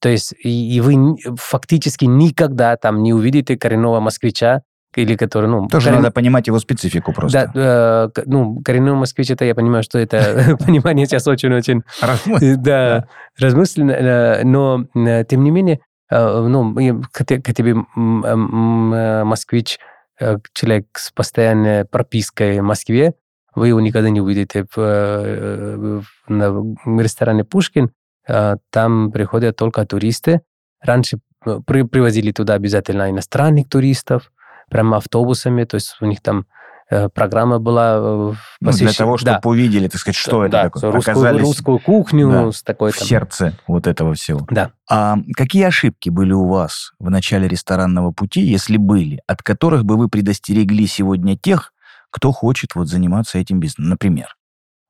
То 0.00 0.08
есть 0.08 0.32
и, 0.42 0.76
и 0.76 0.80
вы 0.80 1.16
фактически 1.36 2.04
никогда 2.04 2.76
там 2.76 3.02
не 3.02 3.12
увидите 3.12 3.56
коренного 3.56 4.00
москвича, 4.00 4.62
или 4.94 5.16
который, 5.16 5.48
ну... 5.48 5.68
Тоже 5.68 5.86
корен... 5.86 6.02
надо 6.02 6.12
понимать 6.12 6.46
его 6.46 6.58
специфику 6.58 7.12
просто. 7.12 7.50
Да, 7.54 8.10
э, 8.16 8.22
ну, 8.26 8.60
коренной 8.64 8.94
москвич, 8.94 9.30
это 9.30 9.44
я 9.44 9.54
понимаю, 9.54 9.82
что 9.82 9.98
это 9.98 10.56
понимание 10.66 11.06
сейчас 11.06 11.26
очень-очень... 11.26 11.82
Да, 12.56 13.06
размысленно, 13.38 13.92
э, 13.92 14.44
но 14.44 14.86
э, 14.94 15.24
тем 15.24 15.44
не 15.44 15.50
менее, 15.50 15.80
э, 16.10 16.46
ну, 16.48 16.74
к 17.12 17.24
тебе 17.24 17.74
москвич, 19.24 19.78
человек 20.52 20.86
с 20.94 21.12
постоянной 21.12 21.84
пропиской 21.84 22.58
в 22.60 22.64
Москве, 22.64 23.12
вы 23.54 23.68
его 23.68 23.80
никогда 23.80 24.10
не 24.10 24.20
увидите 24.20 24.64
в, 24.74 24.76
в, 24.76 26.04
в 26.28 27.00
ресторане 27.00 27.44
Пушкин, 27.44 27.84
Э, 27.86 27.97
там 28.70 29.10
приходят 29.10 29.56
только 29.56 29.84
туристы. 29.86 30.42
Раньше 30.80 31.18
э, 31.46 31.60
при, 31.66 31.82
привозили 31.82 32.32
туда 32.32 32.54
обязательно 32.54 33.10
иностранных 33.10 33.68
туристов, 33.68 34.30
прямо 34.70 34.98
автобусами, 34.98 35.64
то 35.64 35.76
есть 35.76 35.96
у 36.00 36.06
них 36.06 36.20
там 36.20 36.46
э, 36.90 37.08
программа 37.08 37.58
была 37.58 38.36
посвящена... 38.60 38.70
Ну, 38.70 38.72
для 38.72 38.92
того, 38.92 39.16
чтобы 39.16 39.40
да. 39.42 39.48
увидели, 39.48 39.88
так 39.88 40.00
сказать, 40.00 40.16
что 40.16 40.46
да, 40.48 40.66
это 40.66 40.74
такое. 40.74 40.92
Русскую, 40.92 41.12
Оказались 41.12 41.40
русскую 41.40 41.78
кухню 41.78 42.30
да, 42.30 42.52
с 42.52 42.62
такой... 42.62 42.92
Там... 42.92 43.00
В 43.00 43.08
сердце 43.08 43.54
вот 43.66 43.86
этого 43.86 44.14
всего. 44.14 44.46
Да. 44.50 44.72
А 44.88 45.16
какие 45.34 45.64
ошибки 45.64 46.10
были 46.10 46.32
у 46.32 46.46
вас 46.48 46.92
в 46.98 47.10
начале 47.10 47.48
ресторанного 47.48 48.12
пути, 48.12 48.40
если 48.40 48.76
были, 48.76 49.20
от 49.26 49.42
которых 49.42 49.84
бы 49.84 49.96
вы 49.96 50.08
предостерегли 50.08 50.86
сегодня 50.86 51.36
тех, 51.36 51.72
кто 52.10 52.32
хочет 52.32 52.74
вот 52.74 52.88
заниматься 52.88 53.38
этим 53.38 53.60
бизнесом, 53.60 53.90
например? 53.90 54.37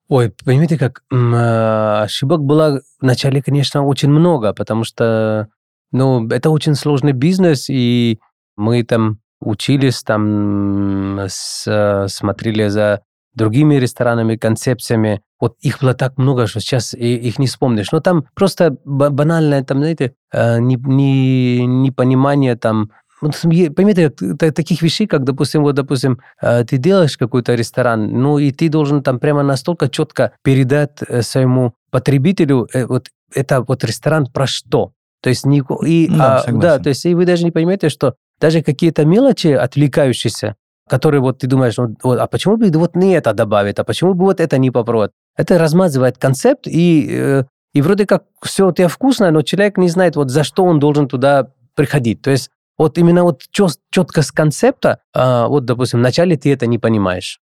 Ой, 0.09 0.33
понимаете, 0.45 0.79
как 0.79 1.03
э, 1.13 2.03
ошибок 2.03 2.41
было 2.41 2.81
вначале, 3.01 3.43
конечно, 3.43 3.85
очень 3.85 4.09
много, 4.09 4.55
потому 4.55 4.85
что, 4.85 5.49
ну, 5.93 6.27
это 6.29 6.49
очень 6.49 6.75
сложный 6.75 7.13
бизнес, 7.13 7.69
и 7.69 8.19
мы 8.57 8.83
там 8.85 9.19
учились, 9.41 10.03
там 10.03 11.21
с, 11.29 12.07
смотрели 12.09 12.69
за 12.69 13.03
другими 13.35 13.75
ресторанами, 13.77 14.37
концепциями. 14.37 15.21
Вот 15.39 15.57
их 15.61 15.81
было 15.81 15.95
так 15.95 16.17
много, 16.19 16.47
что 16.47 16.61
сейчас 16.61 16.95
их 16.95 17.39
не 17.39 17.47
вспомнишь. 17.47 17.93
Но 17.93 18.01
там 18.01 18.25
просто 18.35 18.77
банальное, 18.85 19.63
там, 19.63 19.79
знаете, 19.79 20.15
э, 20.33 20.59
непонимание 20.59 22.57
там 22.57 22.91
Поймите, 23.21 24.11
таких 24.11 24.83
вещей, 24.83 25.07
как, 25.07 25.25
допустим, 25.25 25.63
вот, 25.63 25.75
допустим, 25.75 26.21
э, 26.41 26.65
ты 26.65 26.77
делаешь 26.77 27.17
какой-то 27.17 27.55
ресторан, 27.55 28.13
ну, 28.13 28.39
и 28.39 28.53
ты 28.53 28.69
должен 28.69 29.03
там 29.03 29.19
прямо 29.19 29.43
настолько 29.43 29.89
четко 29.89 30.33
передать 30.43 30.99
э, 31.07 31.23
своему 31.23 31.75
потребителю, 31.91 32.69
э, 32.73 32.87
вот 32.87 33.09
это 33.35 33.63
вот 33.63 33.85
ресторан 33.85 34.27
про 34.27 34.47
что. 34.47 34.93
То 35.21 35.31
есть, 35.31 35.45
не, 35.45 35.63
и, 35.85 36.09
да, 36.09 36.45
а, 36.47 36.53
да, 36.53 36.79
то 36.79 36.91
есть, 36.91 37.05
и 37.07 37.15
вы 37.15 37.27
даже 37.27 37.45
не 37.45 37.51
понимаете, 37.51 37.89
что 37.89 38.15
даже 38.41 38.63
какие-то 38.63 39.05
мелочи 39.05 39.49
отвлекающиеся, 39.49 40.55
которые 40.89 41.21
вот 41.21 41.41
ты 41.41 41.49
думаешь, 41.49 41.77
вот, 41.77 41.91
вот, 42.05 42.21
а 42.21 42.27
почему 42.29 42.57
бы 42.57 42.71
вот 42.71 42.95
не 42.95 43.15
это 43.15 43.33
добавить, 43.33 43.81
а 43.81 43.85
почему 43.85 44.15
бы 44.15 44.27
вот 44.27 44.41
это 44.41 44.59
не 44.59 44.71
попробовать? 44.71 45.11
Это 45.37 45.59
размазывает 45.59 46.19
концепт, 46.19 46.69
и, 46.69 47.43
и 47.75 47.83
вроде 47.83 48.07
как 48.07 48.25
все 48.43 48.69
у 48.69 48.73
тебя 48.73 48.87
вкусно, 48.87 49.33
но 49.33 49.43
человек 49.43 49.77
не 49.77 49.89
знает, 49.89 50.15
вот 50.15 50.31
за 50.31 50.45
что 50.45 50.65
он 50.65 50.79
должен 50.79 51.09
туда 51.09 51.49
приходить. 51.75 52.23
То 52.23 52.31
есть 52.31 52.51
вот 52.79 52.97
именно 52.97 53.25
вот 53.25 53.43
четко 53.91 54.23
с 54.23 54.33
концепта, 54.33 55.01
а, 55.13 55.49
вот, 55.49 55.65
допустим, 55.65 55.99
вначале 55.99 56.37
ты 56.37 56.53
это 56.53 56.67
не 56.67 56.79
понимаешь. 56.79 57.41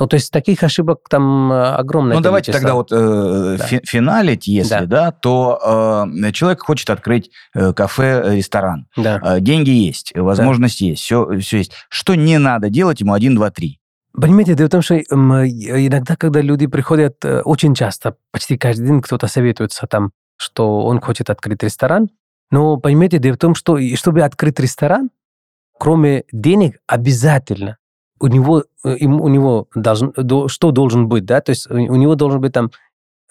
Ну, 0.00 0.06
то 0.06 0.14
есть 0.14 0.30
таких 0.30 0.62
ошибок 0.62 1.08
там 1.10 1.52
э, 1.52 1.74
огромное 1.74 2.16
Ну, 2.16 2.22
давайте 2.22 2.52
тогда 2.52 2.74
вот 2.74 2.92
э, 2.92 3.56
да. 3.58 3.64
фи 3.64 3.80
финалить, 3.84 4.46
если, 4.46 4.84
да, 4.84 4.86
да 4.86 5.10
то 5.10 6.06
э, 6.14 6.32
человек 6.32 6.62
хочет 6.62 6.88
открыть 6.90 7.30
э, 7.52 7.72
кафе, 7.72 8.22
э, 8.24 8.36
ресторан. 8.36 8.86
Да. 8.96 9.20
Э, 9.24 9.40
деньги 9.40 9.70
есть, 9.70 10.12
возможность 10.14 10.78
да. 10.80 10.86
есть, 10.86 11.02
все, 11.02 11.38
все 11.40 11.58
есть. 11.58 11.72
Что 11.88 12.14
не 12.14 12.38
надо 12.38 12.70
делать 12.70 13.00
ему 13.00 13.12
один, 13.12 13.34
два, 13.34 13.50
три? 13.50 13.80
Понимаете, 14.12 14.54
дело 14.54 14.68
в 14.68 14.70
том, 14.70 14.82
что 14.82 14.98
иногда, 14.98 16.16
когда 16.16 16.40
люди 16.40 16.68
приходят, 16.68 17.16
э, 17.24 17.40
очень 17.40 17.74
часто, 17.74 18.14
почти 18.30 18.56
каждый 18.56 18.86
день 18.86 19.02
кто-то 19.02 19.26
советуется 19.26 19.88
там, 19.88 20.12
что 20.36 20.84
он 20.84 21.00
хочет 21.00 21.28
открыть 21.28 21.62
ресторан, 21.64 22.08
но, 22.50 22.76
понимаете, 22.76 23.18
дело 23.18 23.34
в 23.34 23.38
том, 23.38 23.54
что 23.54 23.78
чтобы 23.96 24.22
открыть 24.22 24.58
ресторан, 24.60 25.10
кроме 25.78 26.24
денег, 26.32 26.80
обязательно 26.86 27.78
у 28.20 28.26
него, 28.26 28.64
э, 28.84 29.04
у 29.04 29.28
него 29.28 29.68
должен, 29.74 30.12
что 30.48 30.70
должен 30.70 31.08
быть, 31.08 31.24
да, 31.24 31.40
то 31.40 31.50
есть 31.50 31.70
у 31.70 31.94
него 31.94 32.14
должен 32.14 32.40
быть 32.40 32.52
там 32.52 32.70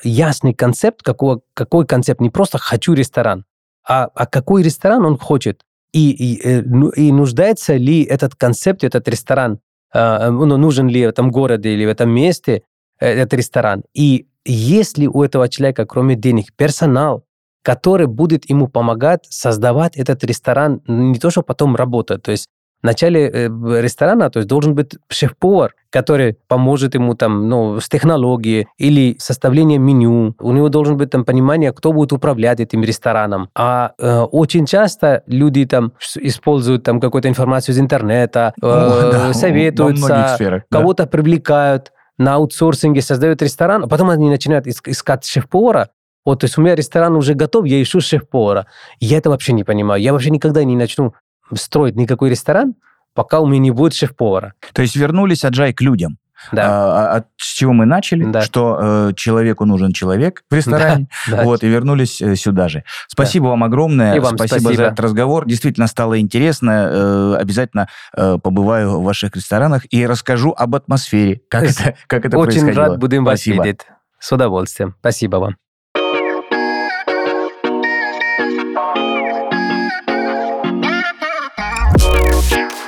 ясный 0.03 0.53
концепт, 0.53 1.01
какого, 1.01 1.41
какой 1.53 1.85
концепт, 1.85 2.21
не 2.21 2.29
просто 2.29 2.57
«хочу 2.57 2.93
ресторан», 2.93 3.45
а, 3.87 4.09
а 4.13 4.25
какой 4.25 4.63
ресторан 4.63 5.05
он 5.05 5.17
хочет, 5.17 5.63
и, 5.91 6.11
и, 6.11 6.47
э, 6.47 6.61
ну, 6.61 6.89
и 6.89 7.11
нуждается 7.11 7.75
ли 7.75 8.03
этот 8.03 8.35
концепт, 8.35 8.83
этот 8.83 9.07
ресторан, 9.07 9.59
э, 9.93 10.29
ну, 10.29 10.57
нужен 10.57 10.87
ли 10.87 11.05
в 11.05 11.09
этом 11.09 11.31
городе 11.31 11.73
или 11.73 11.85
в 11.85 11.89
этом 11.89 12.09
месте 12.09 12.63
этот 12.99 13.33
ресторан. 13.33 13.83
И 13.93 14.27
есть 14.45 14.97
ли 14.97 15.07
у 15.07 15.23
этого 15.23 15.49
человека, 15.49 15.85
кроме 15.85 16.15
денег, 16.15 16.53
персонал, 16.55 17.26
который 17.63 18.07
будет 18.07 18.49
ему 18.49 18.67
помогать 18.67 19.25
создавать 19.29 19.97
этот 19.97 20.23
ресторан, 20.23 20.81
не 20.87 21.19
то, 21.19 21.29
что 21.29 21.41
потом 21.41 21.75
работать. 21.75 22.23
То 22.23 22.31
есть 22.31 22.47
в 22.81 22.85
начале 22.85 23.27
э, 23.27 23.49
ресторана, 23.81 24.29
то 24.29 24.37
есть 24.39 24.47
должен 24.47 24.75
быть 24.75 24.97
шеф-повар, 25.09 25.73
который 25.89 26.37
поможет 26.47 26.93
ему 26.93 27.15
там, 27.15 27.49
ну, 27.49 27.79
с 27.79 27.89
технологией 27.89 28.67
или 28.77 29.15
составлением 29.19 29.83
меню. 29.83 30.35
У 30.39 30.51
него 30.51 30.69
должен 30.69 30.95
быть 30.95 31.09
там 31.09 31.25
понимание, 31.25 31.71
кто 31.73 31.91
будет 31.91 32.13
управлять 32.13 32.59
этим 32.59 32.83
рестораном. 32.83 33.49
А 33.55 33.93
э, 33.97 34.19
очень 34.19 34.67
часто 34.67 35.23
люди 35.25 35.65
там 35.65 35.93
используют 36.17 36.83
там 36.83 36.99
какую-то 36.99 37.27
информацию 37.27 37.73
из 37.73 37.79
интернета, 37.79 38.53
э, 38.61 38.65
О, 38.65 39.11
да, 39.11 39.33
советуются, 39.33 40.63
кого-то 40.69 41.03
да. 41.03 41.09
привлекают 41.09 41.91
на 42.19 42.35
аутсорсинге, 42.35 43.01
создают 43.01 43.41
ресторан, 43.41 43.83
а 43.83 43.87
потом 43.87 44.09
они 44.09 44.29
начинают 44.29 44.67
искать 44.67 45.25
шеф-повара, 45.25 45.89
вот, 46.27 46.41
то 46.41 46.43
есть 46.43 46.57
у 46.57 46.61
меня 46.61 46.75
ресторан 46.75 47.15
уже 47.15 47.35
готов, 47.35 47.65
я 47.67 47.81
ищу 47.81 48.01
шеф-повара. 48.01 48.67
Я 48.99 49.19
это 49.19 49.29
вообще 49.29 49.53
не 49.53 49.63
понимаю. 49.63 50.01
Я 50.01 50.11
вообще 50.11 50.29
никогда 50.29 50.61
не 50.65 50.75
начну 50.75 51.13
строить 51.55 51.95
никакой 51.95 52.29
ресторан, 52.29 52.75
пока 53.13 53.39
у 53.39 53.47
меня 53.47 53.59
не 53.59 53.71
будет 53.71 53.93
шеф-повара. 53.93 54.53
То 54.73 54.81
есть 54.81 54.97
вернулись 54.97 55.45
Аджай 55.45 55.71
к 55.71 55.79
людям. 55.79 56.17
Да. 56.51 56.65
А, 56.67 57.15
а, 57.15 57.23
с 57.37 57.53
чего 57.53 57.71
мы 57.71 57.85
начали, 57.85 58.25
да. 58.25 58.41
что 58.41 58.77
э, 59.09 59.13
человеку 59.15 59.63
нужен 59.63 59.93
человек 59.93 60.43
в 60.51 60.53
ресторане, 60.53 61.07
да, 61.31 61.43
вот, 61.43 61.61
да. 61.61 61.67
и 61.67 61.69
вернулись 61.69 62.21
э, 62.21 62.35
сюда 62.35 62.67
же. 62.67 62.83
Спасибо 63.07 63.45
да. 63.45 63.49
вам 63.51 63.63
огромное, 63.63 64.15
и 64.15 64.19
вам 64.19 64.35
спасибо, 64.35 64.59
спасибо 64.59 64.75
за 64.75 64.83
этот 64.83 64.99
разговор, 64.99 65.47
действительно 65.47 65.87
стало 65.87 66.19
интересно, 66.19 66.89
э, 66.91 67.37
обязательно 67.39 67.87
э, 68.17 68.37
побываю 68.43 68.99
в 68.99 69.03
ваших 69.03 69.33
ресторанах 69.35 69.83
и 69.91 70.05
расскажу 70.05 70.53
об 70.55 70.75
атмосфере, 70.75 71.39
как 71.49 71.63
это, 71.63 71.95
как 72.07 72.25
это 72.25 72.37
Очень 72.37 72.59
происходило. 72.59 72.85
рад 72.85 72.99
будем 72.99 73.23
спасибо. 73.23 73.57
вас 73.57 73.65
видеть, 73.65 73.81
с 74.19 74.31
удовольствием, 74.31 74.93
спасибо 74.99 75.37
вам. 75.37 75.66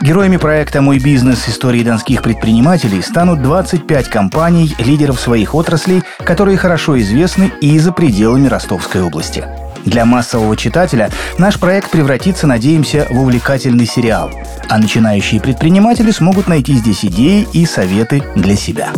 Героями 0.10 0.38
проекта 0.38 0.82
«Мой 0.82 0.98
бизнес. 0.98 1.48
Истории 1.48 1.84
донских 1.84 2.24
предпринимателей» 2.24 3.04
станут 3.04 3.44
25 3.44 4.08
компаний, 4.10 4.74
лидеров 4.80 5.20
своих 5.20 5.54
отраслей, 5.54 6.02
которые 6.26 6.58
хорошо 6.58 7.00
известны 7.00 7.52
и 7.62 7.78
за 7.78 7.92
пределами 7.92 8.48
Ростовской 8.48 9.04
области. 9.04 9.46
Для 9.86 10.06
массового 10.06 10.58
читателя 10.58 11.12
наш 11.38 11.60
проект 11.60 11.92
превратится, 11.92 12.48
надеемся, 12.48 13.06
в 13.12 13.22
увлекательный 13.22 13.86
сериал, 13.86 14.32
а 14.68 14.80
начинающие 14.80 15.40
предприниматели 15.40 16.10
смогут 16.10 16.48
найти 16.48 16.74
здесь 16.74 17.06
идеи 17.06 17.48
и 17.54 17.68
советы 17.68 18.24
для 18.36 18.56
себя. 18.56 18.90